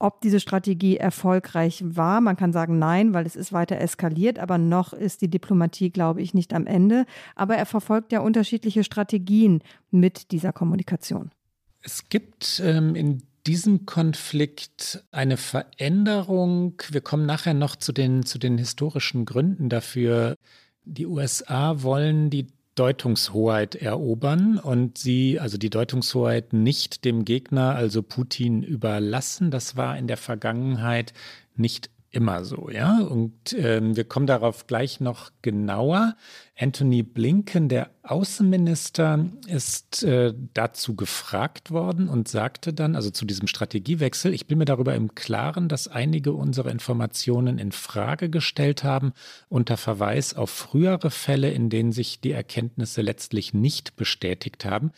[0.00, 2.20] ob diese Strategie erfolgreich war.
[2.20, 6.20] Man kann sagen nein, weil es ist weiter eskaliert, aber noch ist die Diplomatie, glaube
[6.20, 7.04] ich, nicht am Ende.
[7.36, 11.30] Aber er verfolgt ja unterschiedliche Strategien mit dieser Kommunikation.
[11.82, 16.82] Es gibt ähm, in diesem Konflikt eine Veränderung.
[16.90, 20.36] Wir kommen nachher noch zu den, zu den historischen Gründen dafür,
[20.90, 28.02] die USA wollen die Deutungshoheit erobern und sie, also die Deutungshoheit nicht dem Gegner, also
[28.02, 29.50] Putin, überlassen.
[29.50, 31.12] Das war in der Vergangenheit
[31.56, 33.00] nicht immer so, ja.
[33.00, 36.16] Und äh, wir kommen darauf gleich noch genauer.
[36.58, 43.46] Anthony Blinken, der Außenminister, ist äh, dazu gefragt worden und sagte dann, also zu diesem
[43.46, 49.12] Strategiewechsel, ich bin mir darüber im Klaren, dass einige unserer Informationen in Frage gestellt haben,
[49.48, 54.90] unter Verweis auf frühere Fälle, in denen sich die Erkenntnisse letztlich nicht bestätigt haben.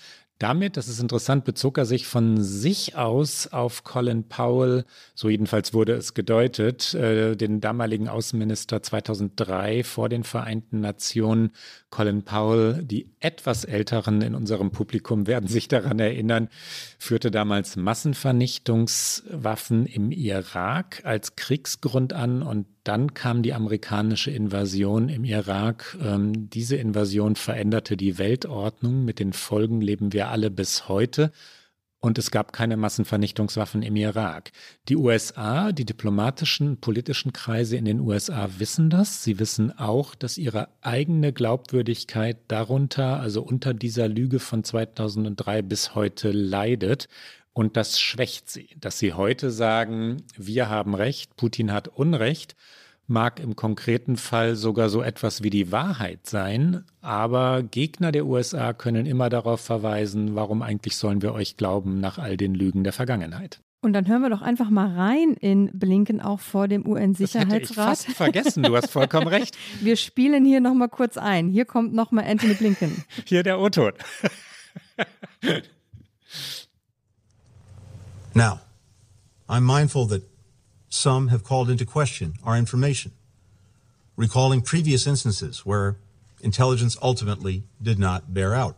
[0.42, 5.72] Damit, das ist interessant, bezog er sich von sich aus auf Colin Powell, so jedenfalls
[5.72, 11.52] wurde es gedeutet, äh, den damaligen Außenminister 2003 vor den Vereinten Nationen.
[11.90, 16.48] Colin Powell, die etwas Älteren in unserem Publikum werden sich daran erinnern,
[16.98, 25.24] führte damals Massenvernichtungswaffen im Irak als Kriegsgrund an und dann kam die amerikanische Invasion im
[25.24, 25.96] Irak.
[26.02, 29.04] Ähm, diese Invasion veränderte die Weltordnung.
[29.04, 31.32] Mit den Folgen leben wir alle bis heute.
[32.04, 34.50] Und es gab keine Massenvernichtungswaffen im Irak.
[34.88, 39.22] Die USA, die diplomatischen, politischen Kreise in den USA wissen das.
[39.22, 45.94] Sie wissen auch, dass ihre eigene Glaubwürdigkeit darunter, also unter dieser Lüge von 2003 bis
[45.94, 47.06] heute leidet.
[47.52, 52.56] Und das schwächt sie, dass sie heute sagen, wir haben Recht, Putin hat Unrecht,
[53.06, 58.72] mag im konkreten Fall sogar so etwas wie die Wahrheit sein, aber Gegner der USA
[58.72, 62.92] können immer darauf verweisen, warum eigentlich sollen wir euch glauben nach all den Lügen der
[62.92, 63.60] Vergangenheit.
[63.84, 67.62] Und dann hören wir doch einfach mal rein in Blinken auch vor dem UN-Sicherheitsrat.
[67.62, 69.58] Ich fast vergessen, du hast vollkommen recht.
[69.80, 71.48] Wir spielen hier noch mal kurz ein.
[71.48, 73.04] Hier kommt noch mal Anthony Blinken.
[73.26, 73.92] Hier der O-Ton.
[78.34, 78.60] Now,
[79.48, 80.22] I'm mindful that
[80.88, 83.12] some have called into question our information,
[84.16, 85.96] recalling previous instances where
[86.40, 88.76] intelligence ultimately did not bear out.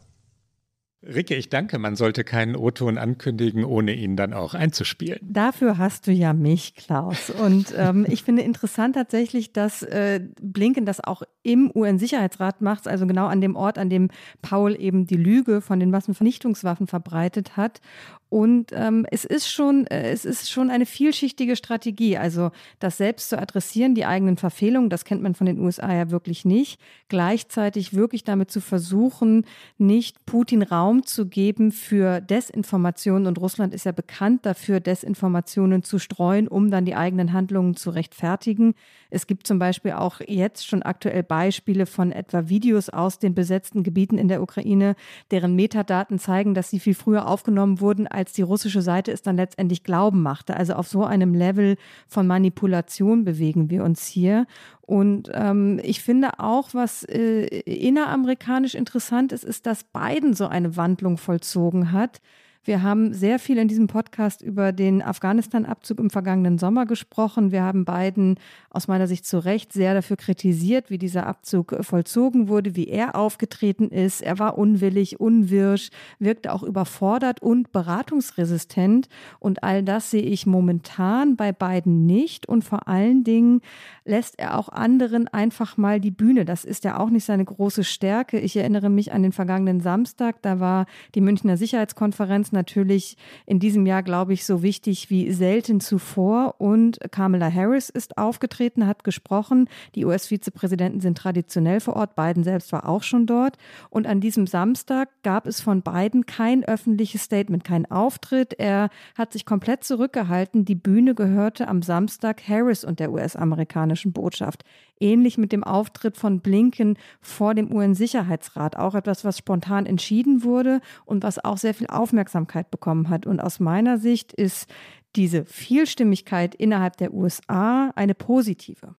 [1.07, 1.79] Ricke, ich danke.
[1.79, 5.19] Man sollte keinen O-Ton ankündigen, ohne ihn dann auch einzuspielen.
[5.23, 7.31] Dafür hast du ja mich, Klaus.
[7.31, 13.07] Und ähm, ich finde interessant tatsächlich, dass äh, Blinken das auch im UN-Sicherheitsrat macht, also
[13.07, 14.09] genau an dem Ort, an dem
[14.41, 17.81] Paul eben die Lüge von den Massenvernichtungswaffen verbreitet hat.
[18.29, 22.19] Und ähm, es ist schon, äh, es ist schon eine vielschichtige Strategie.
[22.19, 26.11] Also das selbst zu adressieren, die eigenen Verfehlungen, das kennt man von den USA ja
[26.11, 26.81] wirklich nicht.
[27.09, 29.47] Gleichzeitig wirklich damit zu versuchen,
[29.79, 33.29] nicht Putin Raum zu geben für Desinformationen.
[33.29, 37.91] Und Russland ist ja bekannt dafür, Desinformationen zu streuen, um dann die eigenen Handlungen zu
[37.91, 38.75] rechtfertigen.
[39.11, 43.85] Es gibt zum Beispiel auch jetzt schon aktuell Beispiele von etwa Videos aus den besetzten
[43.85, 44.97] Gebieten in der Ukraine,
[45.31, 49.37] deren Metadaten zeigen, dass sie viel früher aufgenommen wurden, als die russische Seite es dann
[49.37, 50.57] letztendlich glauben machte.
[50.57, 54.47] Also auf so einem Level von Manipulation bewegen wir uns hier.
[54.81, 60.77] Und ähm, ich finde auch, was äh, inneramerikanisch interessant ist, ist, dass Biden so eine
[60.77, 62.21] Wandlung vollzogen hat
[62.67, 67.53] Wir haben sehr viel in diesem Podcast über den Afghanistan-Abzug im vergangenen Sommer gesprochen.
[67.53, 68.39] Wir haben Biden
[68.71, 73.17] aus meiner Sicht zu Recht sehr dafür kritisiert, wie dieser Abzug vollzogen wurde, wie er
[73.17, 74.23] aufgetreten ist.
[74.23, 79.11] Er war unwillig, unwirsch, wirkte auch überfordert und beratungsresistent.
[79.41, 82.49] Und all das sehe ich momentan bei Biden nicht.
[82.49, 83.61] Und vor allen Dingen
[84.07, 86.47] lässt er auch anderen einfach mal die Bühne.
[86.47, 88.41] Das ist ja auch nicht seine große Stärke.
[88.41, 90.41] Ich erinnere mich an den vergangenen Samstag.
[90.41, 95.81] Da war die Münchner Sicherheitskonferenz natürlich in diesem Jahr, glaube ich, so wichtig wie selten
[95.81, 96.55] zuvor.
[96.59, 99.69] Und Kamala Harris ist aufgetreten, hat gesprochen.
[99.95, 102.17] Die US-Vizepräsidenten sind traditionell vor Ort.
[102.17, 103.59] Biden selbst war auch schon dort.
[103.91, 108.55] Und an diesem Samstag gab es von Biden kein öffentliches Statement, kein Auftritt.
[108.59, 110.65] Er hat sich komplett zurückgehalten.
[110.65, 114.65] Die Bühne gehörte am Samstag Harris und der US-amerikanischen Botschaft.
[115.05, 118.77] Ähnlich mit dem Auftritt von Blinken vor dem UN-Sicherheitsrat.
[118.77, 123.27] Auch etwas, was spontan entschieden wurde und was auch sehr viel Aufmerksamkeit bekommen hat.
[123.27, 124.67] Und aus meiner Sicht ist
[125.15, 128.97] diese Vielstimmigkeit innerhalb der USA eine positive.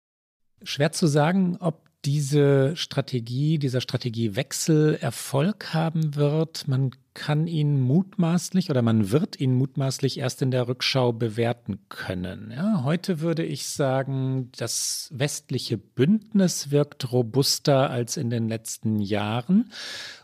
[0.63, 6.69] Schwer zu sagen, ob diese Strategie, dieser Strategiewechsel Erfolg haben wird.
[6.69, 12.53] Man kann ihn mutmaßlich oder man wird ihn mutmaßlich erst in der Rückschau bewerten können.
[12.55, 19.71] Ja, heute würde ich sagen, das westliche Bündnis wirkt robuster als in den letzten Jahren.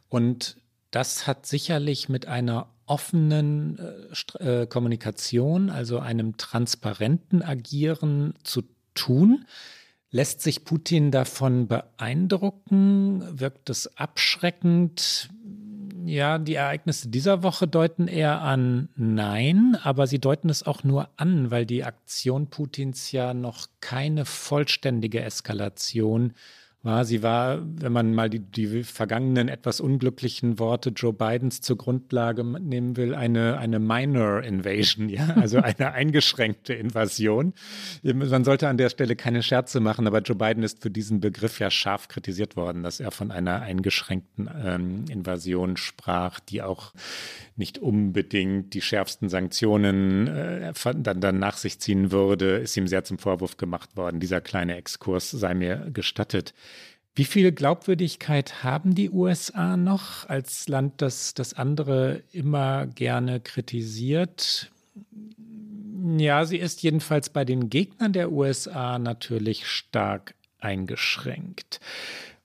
[0.09, 0.57] Und
[0.91, 3.79] das hat sicherlich mit einer offenen
[4.41, 8.63] äh, äh Kommunikation, also einem transparenten Agieren zu
[8.95, 9.47] tun.
[10.11, 13.23] Lässt sich Putin davon beeindrucken?
[13.39, 15.31] Wirkt es abschreckend?
[16.11, 21.09] Ja, die Ereignisse dieser Woche deuten eher an Nein, aber sie deuten es auch nur
[21.17, 26.35] an, weil die Aktion Putins ja noch keine vollständige Eskalation
[26.83, 27.05] war.
[27.05, 32.45] Sie war, wenn man mal die, die vergangenen etwas unglücklichen Worte Joe Bidens zur Grundlage
[32.45, 37.53] nehmen will, eine, eine Minor Invasion, ja, also eine eingeschränkte Invasion.
[38.03, 41.61] Man sollte an der Stelle keine Scherze machen, aber Joe Biden ist für diesen Begriff
[41.61, 46.93] ja scharf kritisiert worden, dass er von einer eingeschränkten ähm, Invasion sprach, die auch
[47.57, 53.05] nicht unbedingt die schärfsten Sanktionen äh, dann, dann nach sich ziehen würde, ist ihm sehr
[53.05, 54.19] zum Vorwurf gemacht worden.
[54.19, 56.55] Dieser kleine Exkurs sei mir gestattet.
[57.15, 64.71] Wie viel Glaubwürdigkeit haben die USA noch als Land, das das andere immer gerne kritisiert?
[66.17, 71.81] Ja, sie ist jedenfalls bei den Gegnern der USA natürlich stark eingeschränkt.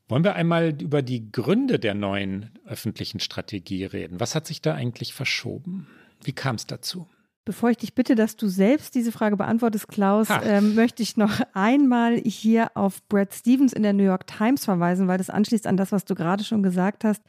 [0.07, 4.19] Wollen wir einmal über die Gründe der neuen öffentlichen Strategie reden?
[4.19, 5.87] Was hat sich da eigentlich verschoben?
[6.23, 7.07] Wie kam es dazu?
[7.45, 11.41] Bevor ich dich bitte, dass du selbst diese Frage beantwortest, Klaus, ähm, möchte ich noch
[11.53, 15.77] einmal hier auf Brad Stevens in der New York Times verweisen, weil das anschließt an
[15.77, 17.21] das, was du gerade schon gesagt hast,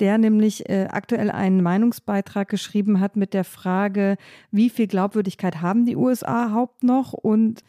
[0.00, 4.16] der nämlich äh, aktuell einen Meinungsbeitrag geschrieben hat mit der Frage,
[4.50, 7.62] wie viel Glaubwürdigkeit haben die USA überhaupt noch und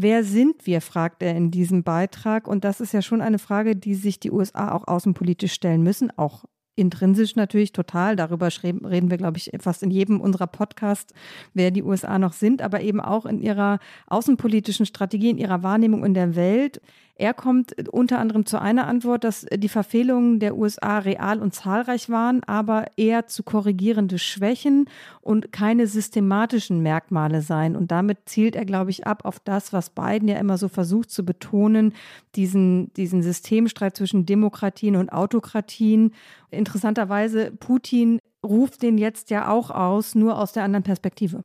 [0.00, 2.46] Wer sind wir, fragt er in diesem Beitrag.
[2.46, 6.16] Und das ist ja schon eine Frage, die sich die USA auch außenpolitisch stellen müssen,
[6.16, 6.44] auch
[6.78, 8.16] intrinsisch natürlich total.
[8.16, 11.12] Darüber reden wir, glaube ich, fast in jedem unserer Podcasts,
[11.54, 16.04] wer die USA noch sind, aber eben auch in ihrer außenpolitischen Strategie, in ihrer Wahrnehmung
[16.04, 16.80] in der Welt.
[17.20, 22.08] Er kommt unter anderem zu einer Antwort, dass die Verfehlungen der USA real und zahlreich
[22.08, 24.88] waren, aber eher zu korrigierende Schwächen
[25.20, 27.74] und keine systematischen Merkmale seien.
[27.74, 31.10] Und damit zielt er, glaube ich, ab auf das, was Biden ja immer so versucht
[31.10, 31.92] zu betonen,
[32.36, 36.12] diesen, diesen Systemstreit zwischen Demokratien und Autokratien.
[36.52, 41.42] Interessanterweise, Putin ruft den jetzt ja auch aus, nur aus der anderen Perspektive.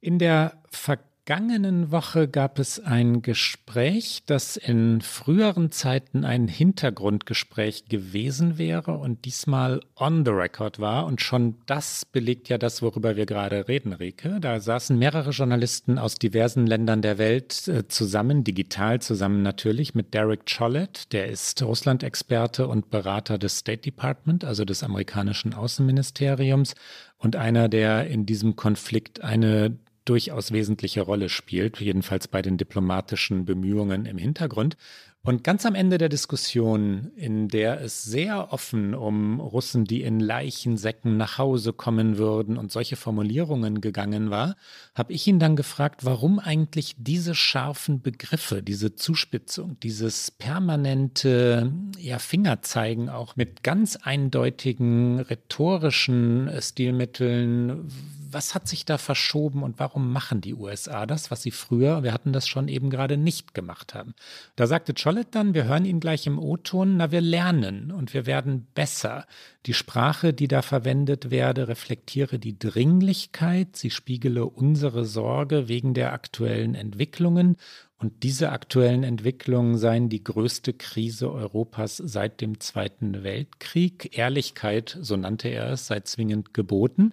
[0.00, 7.84] In der Vergangenheit vergangenen Woche gab es ein Gespräch, das in früheren Zeiten ein Hintergrundgespräch
[7.84, 11.06] gewesen wäre und diesmal on the record war.
[11.06, 14.38] Und schon das belegt ja das, worüber wir gerade reden, Rike.
[14.40, 20.14] Da saßen mehrere Journalisten aus diversen Ländern der Welt äh, zusammen, digital zusammen natürlich, mit
[20.14, 26.74] Derek Chollet, der ist Russland-Experte und Berater des State Department, also des amerikanischen Außenministeriums
[27.18, 33.44] und einer, der in diesem Konflikt eine durchaus wesentliche Rolle spielt, jedenfalls bei den diplomatischen
[33.44, 34.76] Bemühungen im Hintergrund.
[35.22, 40.18] Und ganz am Ende der Diskussion, in der es sehr offen um Russen, die in
[40.18, 44.56] Leichensäcken nach Hause kommen würden und solche Formulierungen gegangen war,
[44.94, 52.18] habe ich ihn dann gefragt, warum eigentlich diese scharfen Begriffe, diese Zuspitzung, dieses permanente ja,
[52.18, 57.90] Fingerzeigen auch mit ganz eindeutigen rhetorischen Stilmitteln,
[58.32, 62.12] Was hat sich da verschoben und warum machen die USA das, was sie früher, wir
[62.12, 64.14] hatten das schon eben gerade nicht gemacht haben?
[64.56, 68.26] Da sagte Cholet dann, wir hören ihn gleich im O-Ton, na, wir lernen und wir
[68.26, 69.26] werden besser.
[69.66, 76.12] Die Sprache, die da verwendet werde, reflektiere die Dringlichkeit, sie spiegele unsere Sorge wegen der
[76.12, 77.56] aktuellen Entwicklungen
[78.00, 84.16] und diese aktuellen Entwicklungen seien die größte Krise Europas seit dem Zweiten Weltkrieg.
[84.16, 87.12] Ehrlichkeit, so nannte er es, sei zwingend geboten.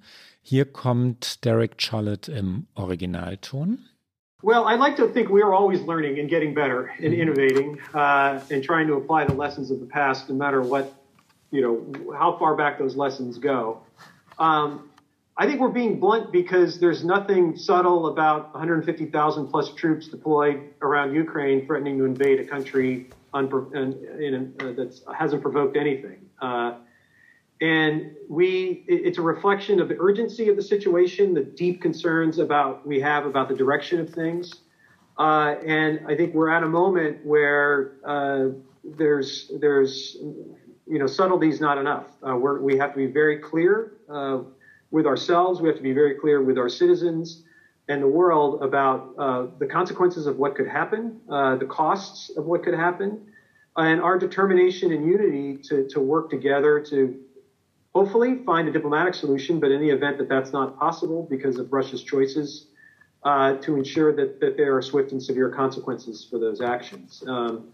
[0.49, 3.79] Hier kommt Derek Chollet im Originalton.
[4.41, 7.21] Well, I like to think we are always learning and getting better and mm-hmm.
[7.21, 10.93] innovating uh, and trying to apply the lessons of the past, no matter what,
[11.51, 13.81] you know, how far back those lessons go.
[14.39, 14.89] Um,
[15.35, 21.13] I think we're being blunt because there's nothing subtle about 150,000 plus troops deployed around
[21.13, 26.19] Ukraine threatening to invade a country unpro- in, uh, that hasn't provoked anything.
[26.41, 26.75] Uh,
[27.61, 32.85] and we, it's a reflection of the urgency of the situation, the deep concerns about
[32.85, 34.61] we have about the direction of things.
[35.17, 38.49] Uh, and I think we're at a moment where uh,
[38.83, 40.17] there's, there's,
[40.85, 42.05] you know, subtlety is not enough.
[42.21, 44.39] Uh, we have to be very clear uh,
[44.91, 45.59] with ourselves.
[45.59, 47.43] We have to be very clear with our citizens
[47.89, 52.45] and the world about uh, the consequences of what could happen, uh, the costs of
[52.45, 53.21] what could happen,
[53.77, 57.17] and our determination and unity to, to work together to
[57.97, 59.59] hopefully find a diplomatic solution.
[59.59, 62.67] But in the event that that's not possible because of Russia's choices,
[63.23, 67.23] uh, to ensure that, that there are swift and severe consequences for those actions.
[67.27, 67.69] Um,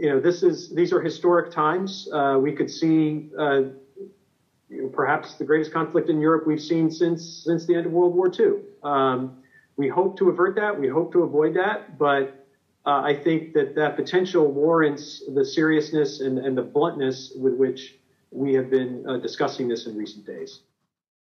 [0.00, 2.08] you know, this is these are historic times.
[2.12, 3.62] Uh, we could see uh,
[4.68, 7.92] you know, perhaps the greatest conflict in Europe we've seen since since the end of
[7.92, 8.60] World War II.
[8.82, 9.38] Um,
[9.76, 10.78] we hope to avert that.
[10.78, 12.46] We hope to avoid that, but
[12.86, 17.97] uh, I think that that potential warrants the seriousness and, and the bluntness with which
[18.30, 20.62] we have been uh, discussing this in recent days.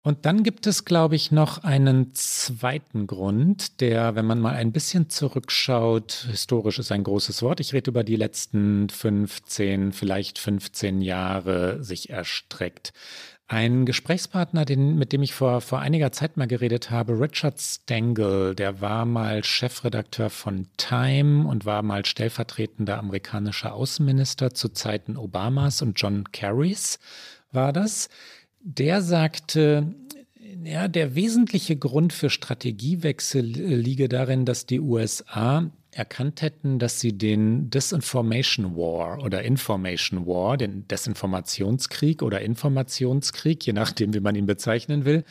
[0.06, 4.72] Und dann gibt es, glaube ich, noch einen zweiten Grund, der, wenn man mal ein
[4.72, 11.02] bisschen zurückschaut, historisch ist ein großes Wort, ich rede über die letzten 15, vielleicht 15
[11.02, 12.94] Jahre, sich erstreckt.
[13.48, 18.56] Ein Gesprächspartner, den, mit dem ich vor, vor einiger Zeit mal geredet habe, Richard Stengel,
[18.56, 25.84] der war mal Chefredakteur von Time und war mal stellvertretender amerikanischer Außenminister zu Zeiten Obamas
[25.84, 26.98] und John Kerrys
[27.52, 28.10] war das.
[28.62, 29.94] Der sagte,
[30.64, 37.18] ja, der wesentliche Grund für Strategiewechsel liege darin, dass die USA erkannt hätten, dass sie
[37.18, 44.46] den Disinformation War oder Information War, den Desinformationskrieg oder Informationskrieg, je nachdem, wie man ihn
[44.46, 45.24] bezeichnen will,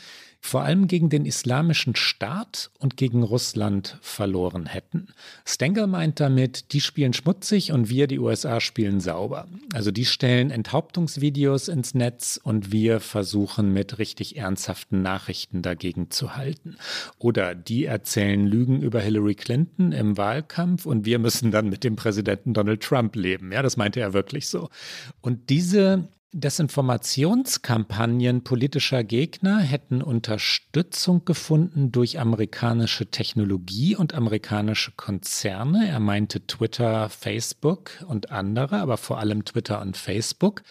[0.45, 5.09] vor allem gegen den islamischen Staat und gegen Russland verloren hätten.
[5.47, 9.49] Stengel meint damit, die spielen schmutzig und wir, die USA, spielen sauber.
[9.73, 16.37] Also die stellen Enthauptungsvideos ins Netz und wir versuchen mit richtig ernsthaften Nachrichten dagegen zu
[16.37, 16.77] halten.
[17.19, 21.97] Oder die erzählen Lügen über Hillary Clinton im Wahlkampf und wir müssen dann mit dem
[21.97, 23.51] Präsidenten Donald Trump leben.
[23.51, 24.69] Ja, das meinte er wirklich so.
[25.23, 35.87] Und diese Desinformationskampagnen politischer Gegner hätten Unterstützung gefunden durch amerikanische Technologie und amerikanische Konzerne.
[35.87, 40.64] Er meinte Twitter, Facebook und andere, aber vor allem Twitter und Facebook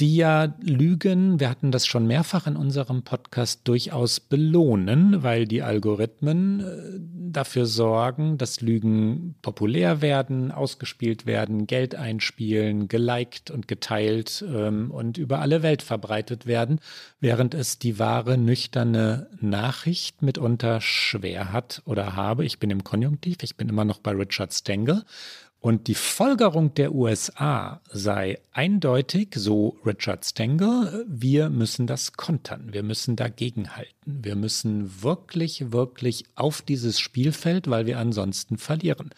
[0.00, 5.62] die ja Lügen, wir hatten das schon mehrfach in unserem Podcast, durchaus belohnen, weil die
[5.62, 7.00] Algorithmen äh,
[7.32, 15.16] dafür sorgen, dass Lügen populär werden, ausgespielt werden, Geld einspielen, geliked und geteilt ähm, und
[15.16, 16.80] über alle Welt verbreitet werden,
[17.20, 22.44] während es die wahre, nüchterne Nachricht mitunter schwer hat oder habe.
[22.44, 25.04] Ich bin im Konjunktiv, ich bin immer noch bei Richard Stengel.
[25.64, 32.82] Und die Folgerung der USA sei eindeutig, so Richard Stengel, wir müssen das kontern, wir
[32.82, 39.08] müssen dagegenhalten, wir müssen wirklich, wirklich auf dieses Spielfeld, weil wir ansonsten verlieren.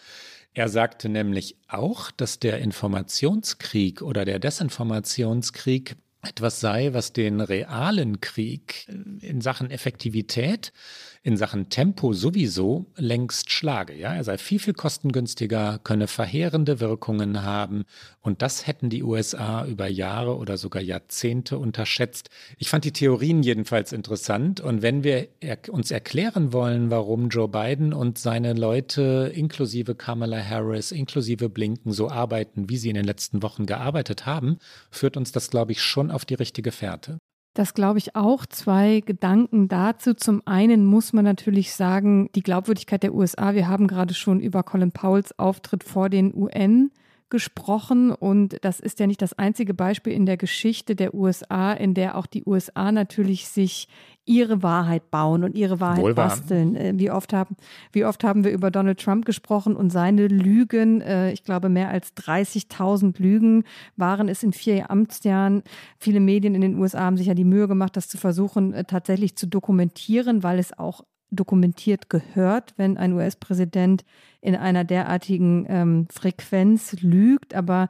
[0.53, 8.21] Er sagte nämlich auch, dass der Informationskrieg oder der Desinformationskrieg etwas sei, was den realen
[8.21, 8.87] Krieg
[9.19, 10.71] in Sachen Effektivität
[11.23, 13.93] in Sachen Tempo sowieso längst schlage.
[13.95, 17.85] Ja, er sei viel, viel kostengünstiger, könne verheerende Wirkungen haben.
[18.21, 22.29] Und das hätten die USA über Jahre oder sogar Jahrzehnte unterschätzt.
[22.57, 24.59] Ich fand die Theorien jedenfalls interessant.
[24.59, 30.41] Und wenn wir er uns erklären wollen, warum Joe Biden und seine Leute inklusive Kamala
[30.43, 34.57] Harris, inklusive Blinken so arbeiten, wie sie in den letzten Wochen gearbeitet haben,
[34.91, 37.19] führt uns das, glaube ich, schon auf die richtige Fährte.
[37.57, 38.45] Das glaube ich auch.
[38.45, 40.13] Zwei Gedanken dazu.
[40.13, 43.55] Zum einen muss man natürlich sagen, die Glaubwürdigkeit der USA.
[43.55, 46.91] Wir haben gerade schon über Colin Powells Auftritt vor den UN
[47.29, 51.93] gesprochen und das ist ja nicht das einzige Beispiel in der Geschichte der USA, in
[51.93, 53.87] der auch die USA natürlich sich
[54.27, 56.27] ihre Wahrheit bauen und ihre Wahrheit Wohlwahr.
[56.27, 56.75] basteln.
[56.75, 57.55] Äh, wie oft, haben,
[57.93, 61.89] wie oft haben wir über Donald Trump gesprochen und seine Lügen, äh, ich glaube mehr
[61.89, 63.63] als 30.000 Lügen
[63.95, 65.63] waren es in vier Amtsjahren.
[65.97, 68.83] Viele Medien in den USA haben sich ja die Mühe gemacht, das zu versuchen, äh,
[68.83, 74.05] tatsächlich zu dokumentieren, weil es auch dokumentiert gehört, wenn ein US-Präsident
[74.41, 77.53] in einer derartigen ähm, Frequenz lügt.
[77.53, 77.89] Aber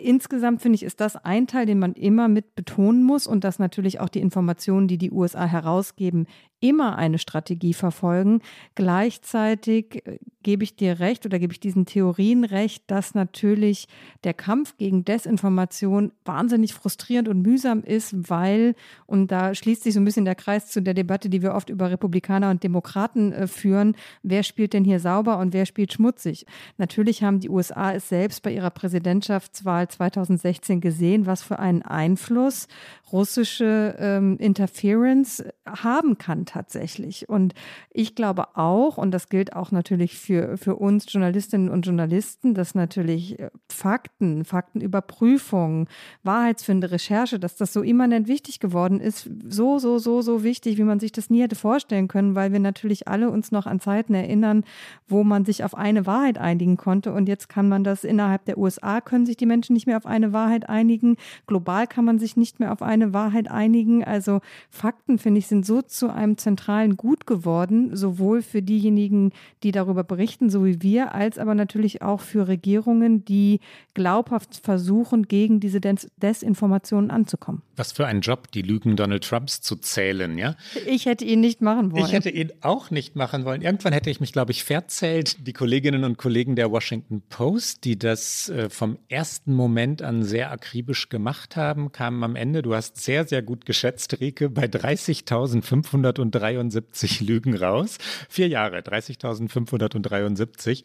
[0.00, 3.58] insgesamt finde ich, ist das ein Teil, den man immer mit betonen muss und dass
[3.58, 6.26] natürlich auch die Informationen, die die USA herausgeben,
[6.60, 8.40] immer eine Strategie verfolgen.
[8.74, 13.86] Gleichzeitig äh, gebe ich dir recht oder gebe ich diesen Theorien recht, dass natürlich
[14.24, 18.74] der Kampf gegen Desinformation wahnsinnig frustrierend und mühsam ist, weil,
[19.06, 21.70] und da schließt sich so ein bisschen der Kreis zu der Debatte, die wir oft
[21.70, 26.46] über Republikaner und Demokraten äh, führen, wer spielt denn hier sauber und wer spielt schmutzig?
[26.76, 32.68] Natürlich haben die USA es selbst bei ihrer Präsidentschaftswahl 2016 gesehen, was für einen Einfluss
[33.12, 37.28] russische ähm, Interference haben kann tatsächlich.
[37.28, 37.54] Und
[37.90, 42.74] ich glaube auch, und das gilt auch natürlich für, für uns Journalistinnen und Journalisten, dass
[42.74, 45.88] natürlich äh, Fakten, Faktenüberprüfung,
[46.22, 50.84] Wahrheitsfinde, Recherche, dass das so immanent wichtig geworden ist, so, so, so, so wichtig, wie
[50.84, 54.14] man sich das nie hätte vorstellen können, weil wir natürlich alle uns noch an Zeiten
[54.14, 54.64] erinnern,
[55.06, 57.12] wo man sich auf eine Wahrheit einigen konnte.
[57.12, 60.06] Und jetzt kann man das innerhalb der USA, können sich die Menschen nicht mehr auf
[60.06, 61.16] eine Wahrheit einigen.
[61.46, 64.02] Global kann man sich nicht mehr auf eine Wahrheit einigen.
[64.02, 69.30] Also Fakten, finde ich, sind so zu einem zentralen Gut geworden, sowohl für diejenigen,
[69.62, 73.60] die darüber berichten, so wie wir, als aber natürlich auch für Regierungen, die
[73.94, 77.62] glaubhaft versuchen, gegen diese Des Desinformationen anzukommen.
[77.76, 80.56] Was für ein Job, die Lügen Donald Trumps zu zählen, ja?
[80.86, 82.04] Ich hätte ihn nicht machen wollen.
[82.04, 83.62] Ich hätte ihn auch nicht machen wollen.
[83.62, 85.46] Irgendwann hätte ich mich, glaube ich, verzählt.
[85.46, 89.67] Die Kolleginnen und Kollegen der Washington Post, die das äh, vom ersten Moment
[90.02, 94.50] an sehr akribisch gemacht haben, kamen am Ende, du hast sehr, sehr gut geschätzt, Rike,
[94.50, 97.98] bei 30.573 Lügen raus.
[98.28, 100.84] Vier Jahre, 30.573.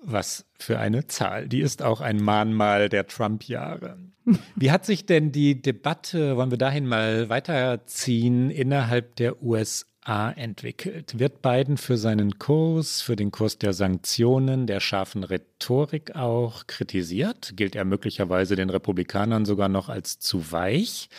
[0.00, 1.48] Was für eine Zahl.
[1.48, 3.98] Die ist auch ein Mahnmal der Trump-Jahre.
[4.56, 11.18] Wie hat sich denn die Debatte, wollen wir dahin mal weiterziehen, innerhalb der USA entwickelt?
[11.18, 17.52] Wird Biden für seinen Kurs, für den Kurs der Sanktionen, der scharfen Rhetorik auch kritisiert?
[17.56, 21.10] Gilt er möglicherweise den Republikanern sogar noch als zu weich?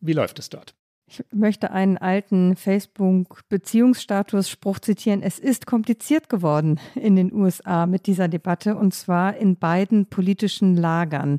[0.00, 0.74] Wie läuft es dort?
[1.08, 5.22] Ich möchte einen alten Facebook-Beziehungsstatus-Spruch zitieren.
[5.22, 10.76] Es ist kompliziert geworden in den USA mit dieser Debatte und zwar in beiden politischen
[10.76, 11.38] Lagern.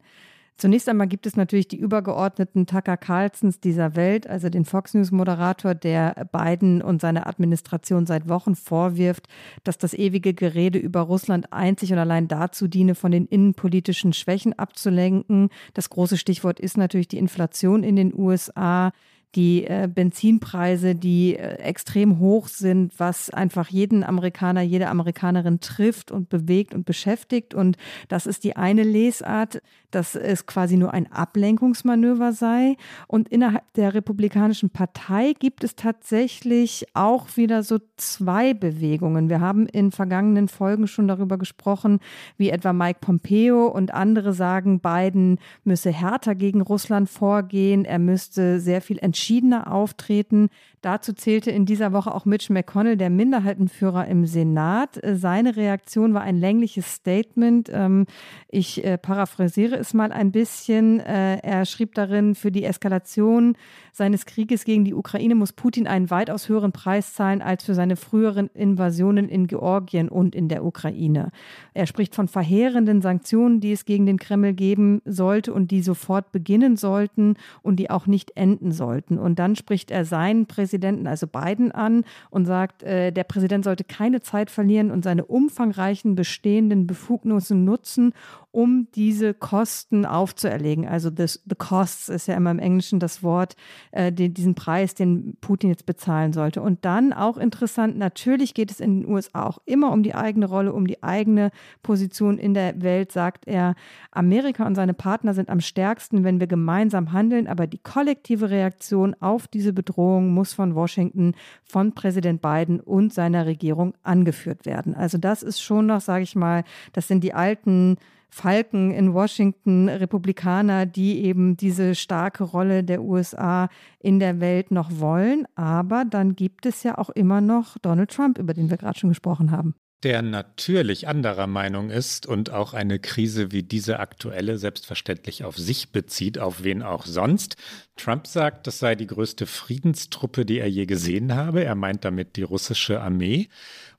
[0.58, 5.12] Zunächst einmal gibt es natürlich die übergeordneten Tucker Carlsons dieser Welt, also den Fox News
[5.12, 9.28] Moderator, der Biden und seine Administration seit Wochen vorwirft,
[9.64, 14.58] dass das ewige Gerede über Russland einzig und allein dazu diene, von den innenpolitischen Schwächen
[14.58, 15.49] abzulenken.
[15.76, 18.91] Das große Stichwort ist natürlich die Inflation in den USA
[19.38, 26.12] die äh, Benzinpreise, die äh, extrem hoch sind, was einfach jeden Amerikaner, jede Amerikanerin trifft
[26.12, 27.54] und bewegt und beschäftigt.
[27.54, 27.78] Und
[28.08, 29.62] das ist die eine Lesart,
[29.92, 32.78] dass es quasi nur ein Ablenkungsmanöver sei.
[33.08, 39.30] Und innerhalb der Republikanischen Partei gibt es tatsächlich auch wieder so zwei Bewegungen.
[39.30, 42.00] Wir haben in vergangenen Folgen schon darüber gesprochen,
[42.38, 48.60] wie etwa Mike Pompeo und andere sagen, Biden müsse härter gegen Russland vorgehen, er müsste
[48.60, 49.27] sehr viel entschiedener
[49.68, 50.50] auftreten.
[50.82, 55.00] Dazu zählte in dieser Woche auch Mitch McConnell, der Minderheitenführer im Senat.
[55.04, 57.70] Seine Reaktion war ein längliches Statement.
[57.74, 58.06] Ähm,
[58.48, 61.00] ich äh, paraphrasiere es mal ein bisschen.
[61.00, 63.56] Äh, er schrieb darin, für die Eskalation
[63.92, 67.96] seines Krieges gegen die Ukraine muss Putin einen weitaus höheren Preis zahlen als für seine
[67.96, 71.32] früheren Invasionen in Georgien und in der Ukraine.
[71.74, 76.32] Er spricht von verheerenden Sanktionen, die es gegen den Kreml geben sollte und die sofort
[76.32, 79.18] beginnen sollten und die auch nicht enden sollten.
[79.18, 80.66] Und dann spricht er seinen Präsidenten,
[81.07, 86.15] also Biden, an und sagt, äh, der Präsident sollte keine Zeit verlieren und seine umfangreichen
[86.15, 88.13] bestehenden Befugnisse nutzen,
[88.51, 90.88] um diese Kosten aufzuerlegen.
[90.88, 93.55] Also this, the costs ist ja immer im Englischen das Wort,
[93.91, 96.61] äh, den, diesen Preis, den Putin jetzt bezahlen sollte.
[96.63, 100.47] Und dann auch interessant, natürlich geht es in den USA auch immer um die eigene
[100.47, 101.51] Rolle, um die eigene
[101.84, 103.76] Position in der Welt, sagt er.
[104.11, 109.15] Amerika und seine Partner sind am stärksten, wenn wir gemeinsam handeln, aber die kollektive Reaktion
[109.20, 114.95] auf diese Bedrohung muss von Washington, von Präsident Biden und seiner Regierung angeführt werden.
[114.95, 117.97] Also das ist schon noch, sage ich mal, das sind die alten
[118.30, 124.99] Falken in Washington, Republikaner, die eben diese starke Rolle der USA in der Welt noch
[124.99, 125.47] wollen.
[125.55, 129.10] Aber dann gibt es ja auch immer noch Donald Trump, über den wir gerade schon
[129.10, 129.76] gesprochen haben.
[130.04, 135.91] Der natürlich anderer Meinung ist und auch eine Krise wie diese aktuelle selbstverständlich auf sich
[135.91, 137.56] bezieht, auf wen auch sonst.
[137.95, 141.64] Trump sagt, das sei die größte Friedenstruppe, die er je gesehen habe.
[141.64, 143.50] Er meint damit die russische Armee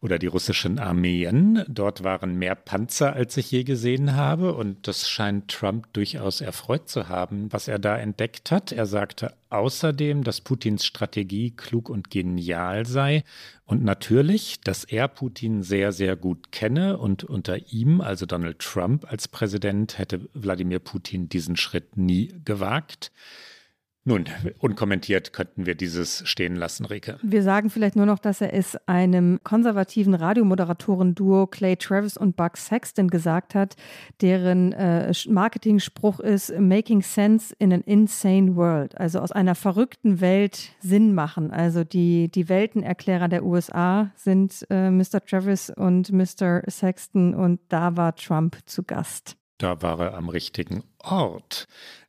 [0.00, 1.64] oder die russischen Armeen.
[1.66, 4.54] Dort waren mehr Panzer, als ich je gesehen habe.
[4.54, 8.70] Und das scheint Trump durchaus erfreut zu haben, was er da entdeckt hat.
[8.70, 13.24] Er sagte außerdem, dass Putins Strategie klug und genial sei.
[13.64, 16.98] Und natürlich, dass er Putin sehr, sehr gut kenne.
[16.98, 23.10] Und unter ihm, also Donald Trump als Präsident, hätte Wladimir Putin diesen Schritt nie gewagt.
[24.08, 24.24] Nun,
[24.58, 27.18] unkommentiert könnten wir dieses stehen lassen, Rike.
[27.20, 32.56] Wir sagen vielleicht nur noch, dass er es einem konservativen Radiomoderatoren-Duo Clay Travis und Buck
[32.56, 33.76] Sexton gesagt hat,
[34.22, 38.96] deren äh, Marketing-Spruch ist Making Sense in an Insane World.
[38.96, 41.50] Also aus einer verrückten Welt Sinn machen.
[41.50, 45.22] Also die, die Weltenerklärer der USA sind äh, Mr.
[45.22, 46.62] Travis und Mr.
[46.66, 49.36] Sexton und da war Trump zu Gast.
[49.58, 51.66] Da war er am richtigen Ort.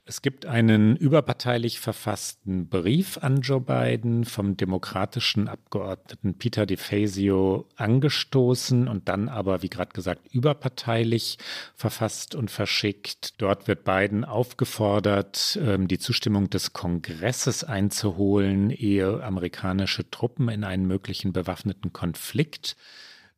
[0.09, 8.87] Es gibt einen überparteilich verfassten Brief an Joe Biden vom demokratischen Abgeordneten Peter DeFazio angestoßen
[8.87, 11.37] und dann aber, wie gerade gesagt, überparteilich
[11.75, 13.39] verfasst und verschickt.
[13.39, 20.87] Dort wird Biden aufgefordert, ähm, die Zustimmung des Kongresses einzuholen, ehe amerikanische Truppen in einen
[20.87, 22.75] möglichen bewaffneten Konflikt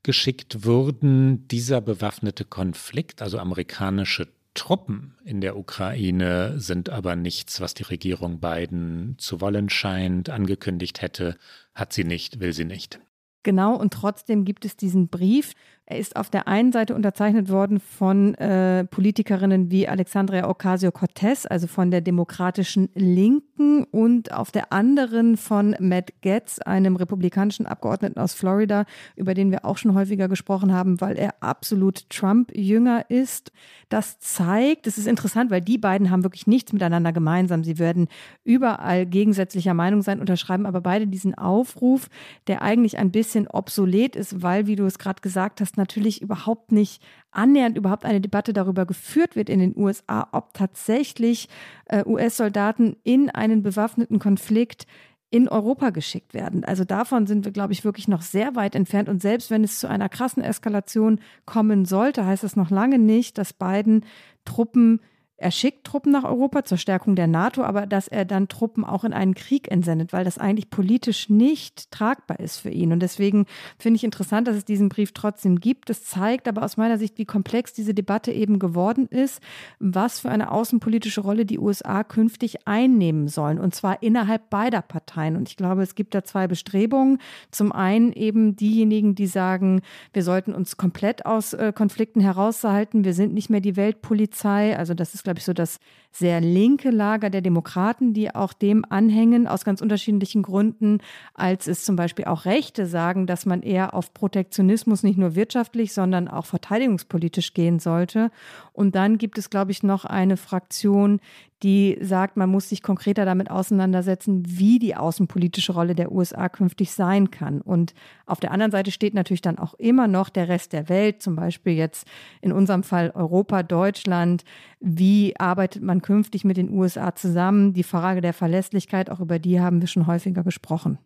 [0.03, 1.47] geschickt würden.
[1.47, 8.39] Dieser bewaffnete Konflikt, also amerikanische Truppen in der Ukraine sind aber nichts, was die Regierung
[8.39, 11.37] Biden zu wollen scheint, angekündigt hätte,
[11.73, 12.99] hat sie nicht, will sie nicht.
[13.43, 15.53] Genau, und trotzdem gibt es diesen Brief.
[15.91, 21.67] Er ist auf der einen Seite unterzeichnet worden von äh, Politikerinnen wie Alexandria Ocasio-Cortez, also
[21.67, 23.51] von der demokratischen Linken,
[23.91, 28.85] und auf der anderen von Matt Getz, einem republikanischen Abgeordneten aus Florida,
[29.15, 33.51] über den wir auch schon häufiger gesprochen haben, weil er absolut Trump-Jünger ist.
[33.89, 37.63] Das zeigt, es ist interessant, weil die beiden haben wirklich nichts miteinander gemeinsam.
[37.63, 38.07] Sie werden
[38.43, 42.07] überall gegensätzlicher Meinung sein, unterschreiben aber beide diesen Aufruf,
[42.47, 46.71] der eigentlich ein bisschen obsolet ist, weil, wie du es gerade gesagt hast, natürlich überhaupt
[46.71, 47.01] nicht
[47.31, 51.49] annähernd überhaupt eine Debatte darüber geführt wird in den USA, ob tatsächlich
[51.85, 54.85] äh, US-Soldaten in einen bewaffneten Konflikt
[55.31, 56.65] in Europa geschickt werden.
[56.65, 59.07] Also davon sind wir, glaube ich, wirklich noch sehr weit entfernt.
[59.07, 63.37] Und selbst wenn es zu einer krassen Eskalation kommen sollte, heißt das noch lange nicht,
[63.37, 64.05] dass beiden
[64.43, 64.99] Truppen
[65.41, 69.03] er schickt Truppen nach Europa zur Stärkung der NATO, aber dass er dann Truppen auch
[69.03, 72.93] in einen Krieg entsendet, weil das eigentlich politisch nicht tragbar ist für ihn.
[72.93, 73.47] Und deswegen
[73.79, 75.89] finde ich interessant, dass es diesen Brief trotzdem gibt.
[75.89, 79.41] Das zeigt aber aus meiner Sicht, wie komplex diese Debatte eben geworden ist,
[79.79, 83.59] was für eine außenpolitische Rolle die USA künftig einnehmen sollen.
[83.59, 85.35] Und zwar innerhalb beider Parteien.
[85.35, 87.17] Und ich glaube, es gibt da zwei Bestrebungen.
[87.49, 89.81] Zum einen eben diejenigen, die sagen,
[90.13, 93.03] wir sollten uns komplett aus äh, Konflikten heraushalten.
[93.03, 94.77] Wir sind nicht mehr die Weltpolizei.
[94.77, 95.79] Also das ist, glaube ich, so das
[96.11, 100.99] sehr linke Lager der Demokraten, die auch dem anhängen, aus ganz unterschiedlichen Gründen,
[101.33, 105.93] als es zum Beispiel auch Rechte sagen, dass man eher auf Protektionismus nicht nur wirtschaftlich,
[105.93, 108.29] sondern auch verteidigungspolitisch gehen sollte.
[108.73, 111.21] Und dann gibt es, glaube ich, noch eine Fraktion,
[111.63, 116.91] die sagt, man muss sich konkreter damit auseinandersetzen, wie die außenpolitische Rolle der USA künftig
[116.91, 117.61] sein kann.
[117.61, 117.93] Und
[118.25, 121.35] auf der anderen Seite steht natürlich dann auch immer noch der Rest der Welt, zum
[121.35, 122.07] Beispiel jetzt
[122.41, 124.43] in unserem Fall Europa, Deutschland.
[124.79, 127.73] Wie arbeitet man künftig mit den USA zusammen?
[127.73, 130.97] Die Frage der Verlässlichkeit, auch über die haben wir schon häufiger gesprochen.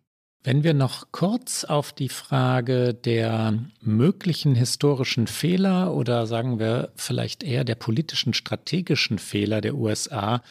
[0.42, 7.42] Wenn wir noch kurz auf die Frage der möglichen historischen Fehler oder sagen wir vielleicht
[7.42, 10.42] eher der politischen strategischen Fehler der USA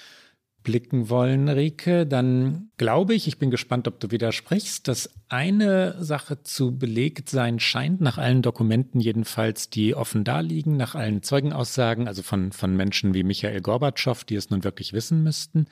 [0.65, 6.43] blicken wollen, Rike, dann glaube ich, ich bin gespannt, ob du widersprichst, dass eine Sache
[6.43, 12.21] zu belegt sein scheint, nach allen Dokumenten jedenfalls, die offen daliegen, nach allen Zeugenaussagen, also
[12.23, 15.67] von, von Menschen wie Michael Gorbatschow, die es nun wirklich wissen müssten.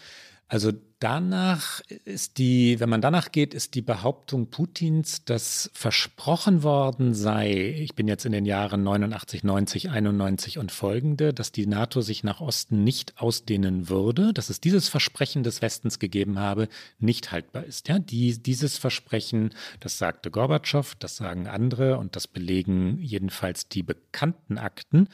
[0.47, 7.13] Also danach ist die, wenn man danach geht, ist die Behauptung Putins, dass versprochen worden
[7.13, 12.01] sei, ich bin jetzt in den Jahren 89, 90, 91 und folgende, dass die NATO
[12.01, 16.69] sich nach Osten nicht ausdehnen würde, dass es dieses Versprechen des Westens gegeben habe,
[16.99, 17.89] nicht haltbar ist.
[17.89, 23.83] Ja, die, dieses Versprechen, das sagte Gorbatschow, das sagen andere und das belegen jedenfalls die
[23.83, 25.09] bekannten Akten.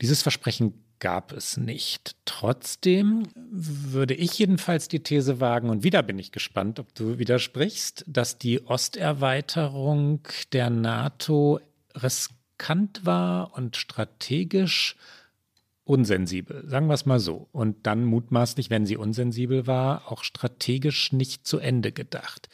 [0.00, 2.14] Dieses Versprechen gab es nicht.
[2.26, 8.04] Trotzdem würde ich jedenfalls die These wagen, und wieder bin ich gespannt, ob du widersprichst,
[8.06, 10.20] dass die Osterweiterung
[10.52, 11.58] der NATO
[12.00, 14.94] riskant war und strategisch
[15.82, 17.48] unsensibel, sagen wir es mal so.
[17.50, 22.48] Und dann mutmaßlich, wenn sie unsensibel war, auch strategisch nicht zu Ende gedacht.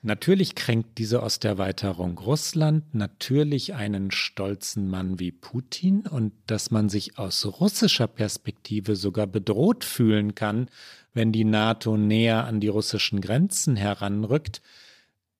[0.00, 7.18] Natürlich kränkt diese Osterweiterung Russland, natürlich einen stolzen Mann wie Putin und dass man sich
[7.18, 10.70] aus russischer Perspektive sogar bedroht fühlen kann,
[11.14, 14.62] wenn die NATO näher an die russischen Grenzen heranrückt,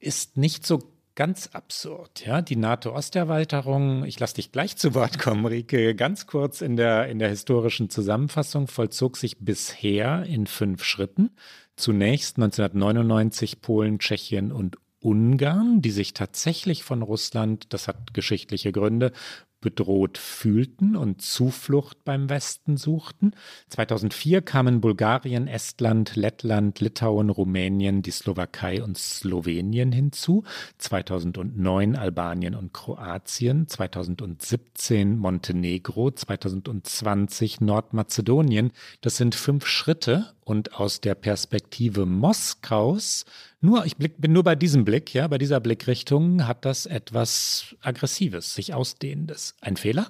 [0.01, 0.81] ist nicht so
[1.15, 2.25] ganz absurd.
[2.27, 7.09] Ja, die NATO-Osterweiterung, ich lasse dich gleich zu Wort kommen, Rike, ganz kurz in der,
[7.09, 11.31] in der historischen Zusammenfassung vollzog sich bisher in fünf Schritten.
[11.79, 19.13] Zunächst 1999 Polen, Tschechien und Ungarn, die sich tatsächlich von Russland, das hat geschichtliche Gründe,
[19.61, 23.33] bedroht fühlten und Zuflucht beim Westen suchten.
[23.69, 30.45] 2004 kamen Bulgarien, Estland, Lettland, Litauen, Rumänien, die Slowakei und Slowenien hinzu.
[30.79, 33.67] 2009 Albanien und Kroatien.
[33.67, 36.11] 2017 Montenegro.
[36.11, 38.73] 2020 Nordmazedonien.
[39.01, 43.25] Das sind fünf Schritte und aus der Perspektive Moskaus
[43.61, 47.77] nur, ich blick, bin nur bei diesem Blick, ja, bei dieser Blickrichtung hat das etwas
[47.81, 49.57] Aggressives, sich Ausdehnendes.
[49.61, 50.07] Ein Fehler?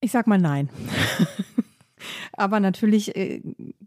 [0.00, 0.70] Ich sag mal nein.
[2.32, 3.42] Aber natürlich äh,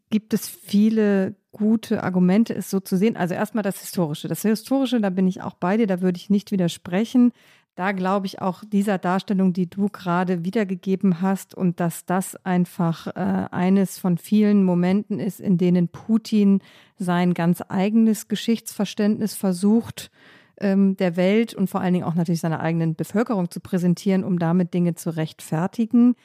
[0.10, 3.16] gibt es viele gute Argumente, es so zu sehen.
[3.18, 4.28] Also erstmal das Historische.
[4.28, 7.32] Das Historische, da bin ich auch bei dir, da würde ich nicht widersprechen
[7.80, 13.08] da glaube ich auch dieser Darstellung, die du gerade wiedergegeben hast und dass das einfach
[13.08, 16.60] äh, eines von vielen Momenten ist, in denen Putin
[16.98, 20.12] sein ganz eigenes Geschichtsverständnis versucht,
[20.60, 24.40] ähm, der Welt und vor allen Dingen auch natürlich seiner eigenen Bevölkerung zu präsentieren, um
[24.40, 26.16] damit Dinge zu rechtfertigen.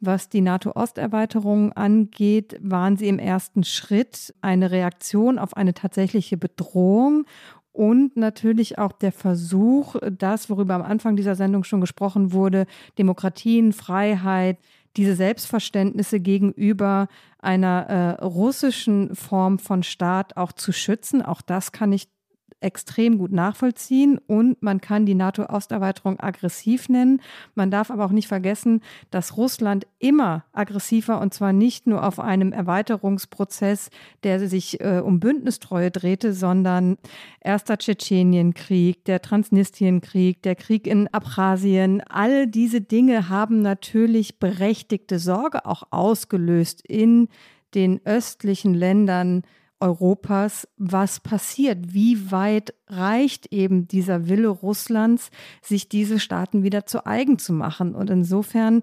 [0.00, 7.26] Was die NATO-Osterweiterung angeht, waren sie im ersten Schritt eine Reaktion auf eine tatsächliche Bedrohung
[7.72, 12.66] und natürlich auch der Versuch, das, worüber am Anfang dieser Sendung schon gesprochen wurde,
[12.98, 14.58] Demokratien, Freiheit,
[14.96, 17.08] diese Selbstverständnisse gegenüber
[17.38, 21.22] einer äh, russischen Form von Staat auch zu schützen.
[21.22, 22.08] Auch das kann ich
[22.62, 27.20] extrem gut nachvollziehen und man kann die NATO-Osterweiterung aggressiv nennen.
[27.54, 32.20] Man darf aber auch nicht vergessen, dass Russland immer aggressiver und zwar nicht nur auf
[32.20, 33.90] einem Erweiterungsprozess,
[34.22, 36.96] der sich äh, um Bündnistreue drehte, sondern
[37.40, 45.66] erster Tschetschenienkrieg, der Transnistrienkrieg, der Krieg in Abchasien, all diese Dinge haben natürlich berechtigte Sorge
[45.66, 47.28] auch ausgelöst in
[47.74, 49.42] den östlichen Ländern
[49.82, 51.92] Europas, was passiert?
[51.92, 55.30] Wie weit reicht eben dieser Wille Russlands,
[55.60, 57.94] sich diese Staaten wieder zu eigen zu machen?
[57.94, 58.82] Und insofern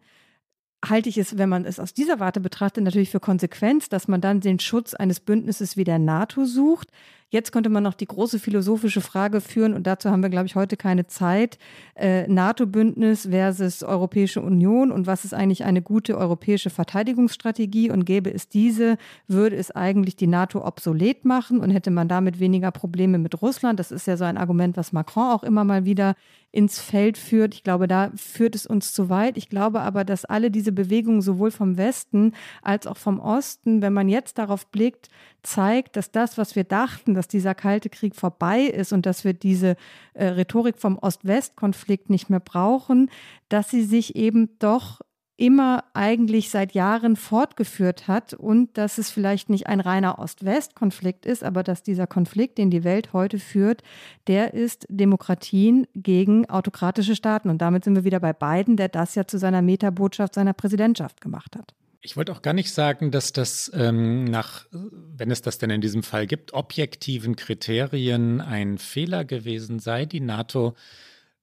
[0.85, 4.21] halte ich es, wenn man es aus dieser Warte betrachtet, natürlich für Konsequenz, dass man
[4.21, 6.89] dann den Schutz eines Bündnisses wie der NATO sucht.
[7.31, 10.55] Jetzt könnte man noch die große philosophische Frage führen, und dazu haben wir, glaube ich,
[10.55, 11.59] heute keine Zeit.
[11.93, 17.91] Äh, NATO-Bündnis versus Europäische Union und was ist eigentlich eine gute europäische Verteidigungsstrategie?
[17.91, 22.39] Und gäbe es diese, würde es eigentlich die NATO obsolet machen und hätte man damit
[22.39, 23.79] weniger Probleme mit Russland?
[23.79, 26.15] Das ist ja so ein Argument, was Macron auch immer mal wieder
[26.51, 27.53] ins Feld führt.
[27.53, 29.37] Ich glaube, da führt es uns zu weit.
[29.37, 33.93] Ich glaube aber, dass alle diese Bewegungen sowohl vom Westen als auch vom Osten, wenn
[33.93, 35.09] man jetzt darauf blickt,
[35.43, 39.33] zeigt, dass das, was wir dachten, dass dieser Kalte Krieg vorbei ist und dass wir
[39.33, 39.75] diese
[40.13, 43.11] äh, Rhetorik vom Ost-West-Konflikt nicht mehr brauchen,
[43.49, 45.01] dass sie sich eben doch
[45.35, 51.43] immer eigentlich seit Jahren fortgeführt hat und dass es vielleicht nicht ein reiner Ost-West-Konflikt ist,
[51.43, 53.83] aber dass dieser Konflikt, den die Welt heute führt,
[54.27, 57.49] der ist Demokratien gegen autokratische Staaten.
[57.49, 61.19] Und damit sind wir wieder bei Biden, der das ja zu seiner Metabotschaft seiner Präsidentschaft
[61.19, 61.73] gemacht hat.
[62.01, 65.81] Ich wollte auch gar nicht sagen, dass das ähm, nach, wenn es das denn in
[65.81, 70.05] diesem Fall gibt, objektiven Kriterien ein Fehler gewesen sei.
[70.05, 70.75] Die NATO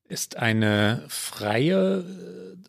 [0.09, 2.05] ist eine freie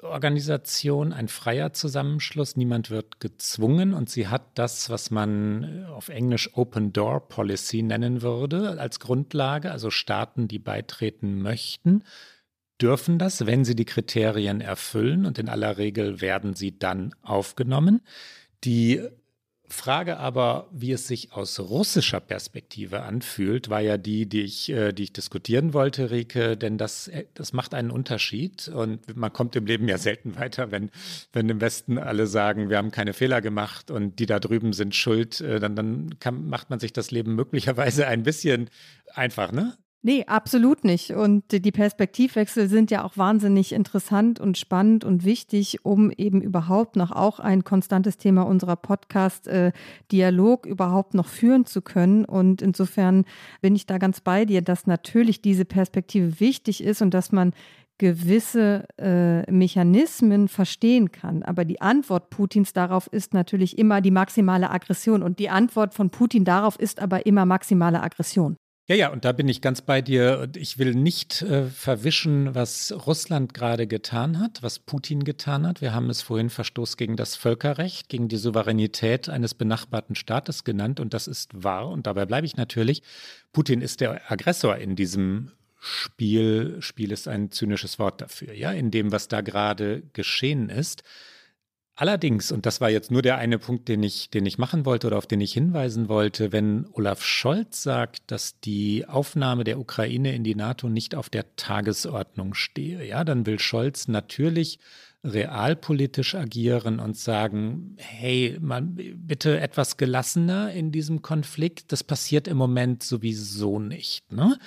[0.02, 2.56] äh, Organisation, ein freier Zusammenschluss.
[2.56, 7.84] Niemand wird gezwungen und sie hat das, was man äh, auf Englisch Open Door Policy
[7.84, 9.72] nennen würde, als Grundlage.
[9.72, 12.04] Also Staaten, die beitreten möchten,
[12.82, 18.02] dürfen das, wenn sie die Kriterien erfüllen und in aller Regel werden sie dann aufgenommen.
[18.64, 19.02] Die
[19.70, 24.94] Frage aber, wie es sich aus russischer Perspektive anfühlt, war ja die, die ich, äh,
[24.94, 29.58] die ich diskutieren wollte, Rike, denn das, äh, das macht einen Unterschied und man kommt
[29.58, 30.90] im Leben ja selten weiter, wenn,
[31.34, 34.96] wenn im Westen alle sagen, wir haben keine Fehler gemacht und die da drüben sind
[34.96, 38.70] schuld, äh, dann, dann kann, macht man sich das Leben möglicherweise ein bisschen
[39.14, 39.78] einfach, ne?
[40.04, 41.12] Nee, absolut nicht.
[41.12, 46.96] Und die Perspektivwechsel sind ja auch wahnsinnig interessant und spannend und wichtig, um eben überhaupt
[46.96, 52.26] noch auch ein konstantes Thema unserer Podcast-Dialog äh, überhaupt noch führen zu können.
[52.26, 53.26] Und insofern
[53.62, 57.54] bin ich da ganz bei dir, dass natürlich diese Perspektive wichtig ist und dass man
[57.98, 61.42] gewisse äh, Mechanismen verstehen kann.
[61.42, 65.24] Aber die Antwort Putins darauf ist natürlich immer die maximale Aggression.
[65.24, 68.58] Und die Antwort von Putin darauf ist aber immer maximale Aggression.
[68.90, 70.50] Ja, ja, und da bin ich ganz bei dir.
[70.56, 75.82] Ich will nicht äh, verwischen, was Russland gerade getan hat, was Putin getan hat.
[75.82, 81.02] Wir haben es vorhin Verstoß gegen das Völkerrecht, gegen die Souveränität eines benachbarten Staates genannt.
[81.02, 81.90] Und das ist wahr.
[81.90, 83.04] Und dabei bleibe ich natürlich.
[83.52, 86.78] Putin ist der Aggressor in diesem Spiel.
[86.80, 91.04] Spiel ist ein zynisches Wort dafür, ja, in dem, was da gerade geschehen ist.
[92.00, 95.08] Allerdings, und das war jetzt nur der eine Punkt, den ich, den ich machen wollte
[95.08, 100.36] oder auf den ich hinweisen wollte, wenn Olaf Scholz sagt, dass die Aufnahme der Ukraine
[100.36, 104.78] in die NATO nicht auf der Tagesordnung stehe, ja, dann will Scholz natürlich
[105.28, 111.92] realpolitisch agieren und sagen, hey, man, bitte etwas gelassener in diesem Konflikt.
[111.92, 114.32] Das passiert im Moment sowieso nicht.
[114.32, 114.58] Ne?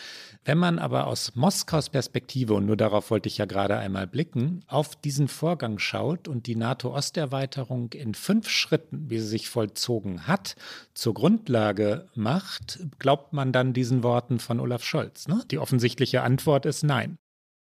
[0.45, 4.63] Wenn man aber aus Moskaus Perspektive, und nur darauf wollte ich ja gerade einmal blicken,
[4.67, 10.57] auf diesen Vorgang schaut und die NATO-Osterweiterung in fünf Schritten, wie sie sich vollzogen hat,
[10.95, 15.29] zur Grundlage macht, glaubt man dann diesen Worten von Olaf Scholz.
[15.29, 15.43] Ne?
[15.51, 17.19] Die offensichtliche Antwort ist nein.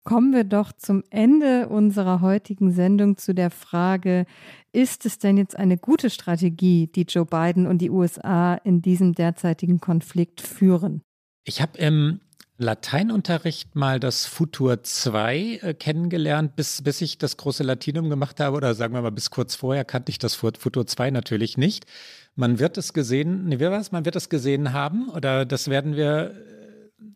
[0.06, 4.28] Kommen wir doch zum Ende unserer heutigen Sendung zu der Frage,
[4.72, 9.16] ist es denn jetzt eine gute Strategie, die Joe Biden und die USA in diesem
[9.16, 11.02] derzeitigen Konflikt führen?
[11.44, 12.20] Ich habe im
[12.60, 18.56] Lateinunterricht mal das Futur 2 äh, kennengelernt, bis, bis ich das große Latinum gemacht habe,
[18.58, 21.88] oder sagen wir mal, bis kurz vorher kannte ich das Futur 2 natürlich nicht.
[22.36, 23.84] Man wird es gesehen, nee, wie war?
[23.90, 26.36] Man wird es gesehen haben, oder das werden wir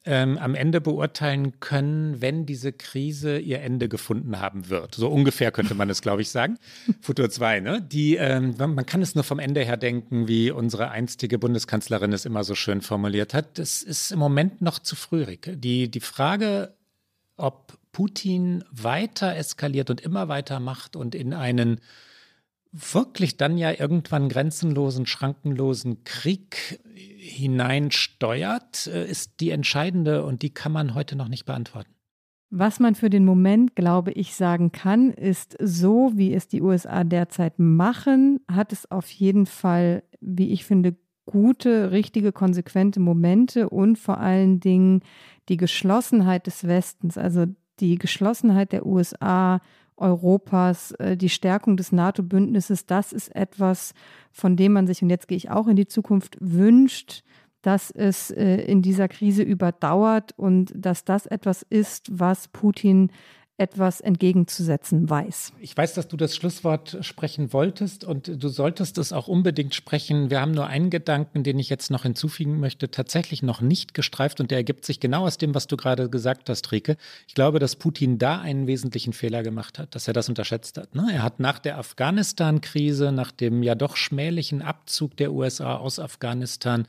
[0.05, 4.95] ähm, am Ende beurteilen können, wenn diese Krise ihr Ende gefunden haben wird.
[4.95, 6.57] So ungefähr könnte man es, glaube ich, sagen.
[7.01, 7.81] Futur 2, ne?
[7.81, 12.25] Die, ähm, man kann es nur vom Ende her denken, wie unsere einstige Bundeskanzlerin es
[12.25, 13.57] immer so schön formuliert hat.
[13.57, 15.57] Das ist im Moment noch zu früh, Rike.
[15.57, 16.73] Die, die Frage,
[17.37, 21.79] ob Putin weiter eskaliert und immer weiter macht und in einen
[22.71, 30.71] wirklich dann ja irgendwann grenzenlosen, schrankenlosen Krieg hineinsteuert, äh, ist die entscheidende und die kann
[30.71, 31.89] man heute noch nicht beantworten.
[32.51, 37.03] Was man für den Moment, glaube ich, sagen kann, ist so, wie es die USA
[37.03, 40.95] derzeit machen, hat es auf jeden Fall, wie ich finde,
[41.27, 45.01] gute, richtige, konsequente Momente und vor allen Dingen
[45.47, 47.45] die Geschlossenheit des Westens, also
[47.79, 49.61] die Geschlossenheit der USA
[49.99, 53.93] Europas, äh, die Stärkung des NATO-Bündnisses, das ist etwas,
[54.31, 57.23] von dem man sich, und jetzt gehe ich auch in die Zukunft, wünscht,
[57.61, 63.11] dass es äh, in dieser Krise überdauert und dass das etwas ist, was Putin
[63.59, 65.53] etwas entgegenzusetzen weiß.
[65.59, 70.29] Ich weiß, dass du das Schlusswort sprechen wolltest und du solltest es auch unbedingt sprechen.
[70.29, 74.39] Wir haben nur einen Gedanken, den ich jetzt noch hinzufügen möchte, tatsächlich noch nicht gestreift
[74.39, 76.97] und der ergibt sich genau aus dem, was du gerade gesagt hast, Rike.
[77.27, 80.95] Ich glaube, dass Putin da einen wesentlichen Fehler gemacht hat, dass er das unterschätzt hat.
[80.95, 81.09] Ne?
[81.11, 86.87] Er hat nach der Afghanistan-Krise, nach dem ja doch schmählichen Abzug der USA aus Afghanistan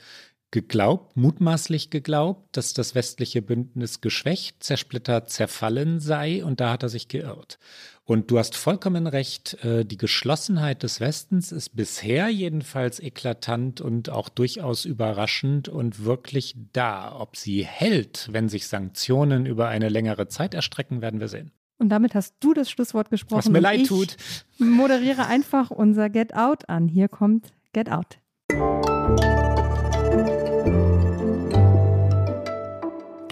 [0.50, 6.88] geglaubt, mutmaßlich geglaubt, dass das westliche Bündnis geschwächt, zersplittert, zerfallen sei und da hat er
[6.88, 7.58] sich geirrt.
[8.04, 14.10] Und du hast vollkommen recht, äh, die Geschlossenheit des Westens ist bisher jedenfalls eklatant und
[14.10, 17.14] auch durchaus überraschend und wirklich da.
[17.16, 21.52] Ob sie hält, wenn sich Sanktionen über eine längere Zeit erstrecken, werden wir sehen.
[21.78, 23.38] Und damit hast du das Schlusswort gesprochen.
[23.38, 24.16] Was mir leid tut.
[24.58, 26.88] Moderiere einfach unser Get Out an.
[26.88, 28.18] Hier kommt Get Out.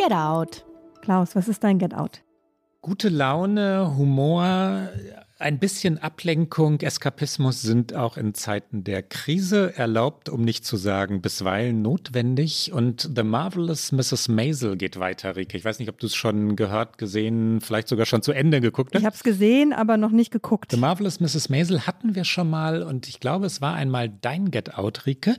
[0.09, 0.65] Get Out.
[1.03, 2.23] Klaus, was ist dein Get Out?
[2.81, 4.89] Gute Laune, Humor,
[5.39, 11.21] ein bisschen Ablenkung, Eskapismus sind auch in Zeiten der Krise erlaubt, um nicht zu sagen
[11.21, 12.73] bisweilen notwendig.
[12.73, 14.29] Und The Marvelous Mrs.
[14.29, 15.57] Maisel geht weiter, Rike.
[15.57, 18.95] Ich weiß nicht, ob du es schon gehört, gesehen, vielleicht sogar schon zu Ende geguckt
[18.95, 19.01] hast.
[19.01, 20.73] Ich habe es gesehen, aber noch nicht geguckt.
[20.73, 21.51] The Marvelous Mrs.
[21.51, 25.37] Maisel hatten wir schon mal und ich glaube, es war einmal dein Get Out, Rike.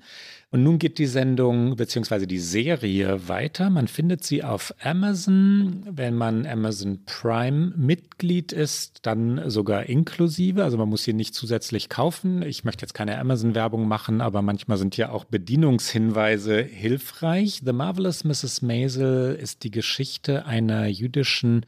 [0.52, 2.26] Und nun geht die Sendung bzw.
[2.26, 3.70] die Serie weiter.
[3.70, 5.84] Man findet sie auf Amazon.
[5.88, 10.64] Wenn man Amazon Prime Mitglied ist, dann sogar inklusive.
[10.64, 12.41] Also man muss hier nicht zusätzlich kaufen.
[12.41, 17.62] Ich möchte jetzt keine Amazon-Werbung machen, aber manchmal sind ja auch Bedienungshinweise hilfreich.
[17.64, 18.64] The Marvelous Mrs.
[18.64, 21.64] Maisel ist die Geschichte einer jüdischen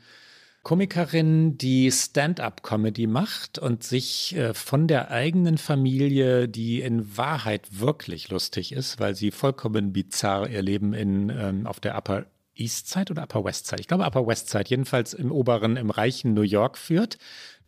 [0.63, 8.29] Komikerin, die Stand-up-Comedy macht und sich äh, von der eigenen Familie, die in Wahrheit wirklich
[8.29, 13.11] lustig ist, weil sie vollkommen bizarr ihr Leben in, ähm, auf der Upper East Side
[13.11, 16.41] oder Upper West Side, ich glaube Upper West Side, jedenfalls im oberen, im reichen New
[16.41, 17.17] York führt,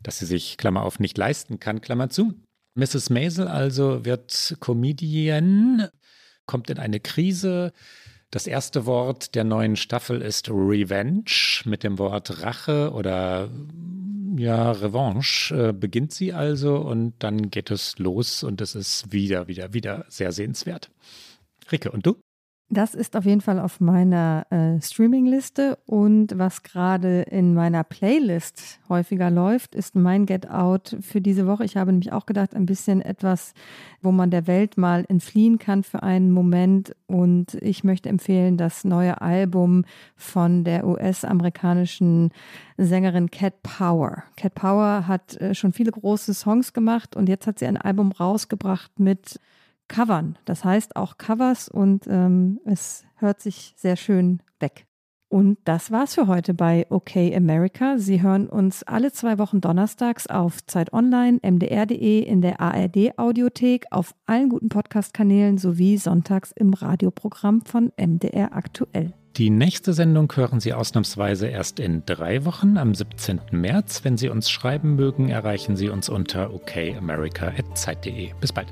[0.04, 2.34] dass sie sich, Klammer auf, nicht leisten kann, Klammer zu.
[2.76, 3.10] Mrs.
[3.10, 5.88] Maisel also wird Comedian,
[6.46, 7.72] kommt in eine Krise,
[8.34, 11.62] das erste Wort der neuen Staffel ist Revenge.
[11.66, 13.48] Mit dem Wort Rache oder
[14.36, 19.48] ja, Revanche äh, beginnt sie also und dann geht es los und es ist wieder,
[19.48, 20.90] wieder, wieder sehr sehenswert.
[21.72, 22.16] Ricke, und du?
[22.70, 28.80] Das ist auf jeden Fall auf meiner äh, Streaming-Liste und was gerade in meiner Playlist
[28.90, 31.66] häufiger läuft, ist mein Get Out für diese Woche.
[31.66, 33.54] Ich habe nämlich auch gedacht, ein bisschen etwas,
[34.02, 38.86] wo man der Welt mal entfliehen kann für einen Moment und ich möchte empfehlen das
[38.86, 39.86] neue Album
[40.16, 42.32] von der US-amerikanischen
[42.78, 44.24] Sängerin Cat Power.
[44.36, 48.12] Cat Power hat äh, schon viele große Songs gemacht und jetzt hat sie ein Album
[48.12, 49.40] rausgebracht mit
[49.88, 50.38] covern.
[50.46, 54.86] Das heißt auch Covers und ähm, es hört sich sehr schön weg.
[55.34, 57.98] Und das war's für heute bei OK America.
[57.98, 63.86] Sie hören uns alle zwei Wochen donnerstags auf Zeit Online, mdr.de, in der ARD Audiothek,
[63.90, 69.14] auf allen guten Podcast-Kanälen sowie sonntags im Radioprogramm von MDR aktuell.
[69.38, 73.42] Die nächste Sendung hören Sie ausnahmsweise erst in drei Wochen, am 17.
[73.50, 74.04] März.
[74.04, 78.34] Wenn Sie uns schreiben mögen, erreichen Sie uns unter okamerica.zeit.de.
[78.40, 78.72] Bis bald.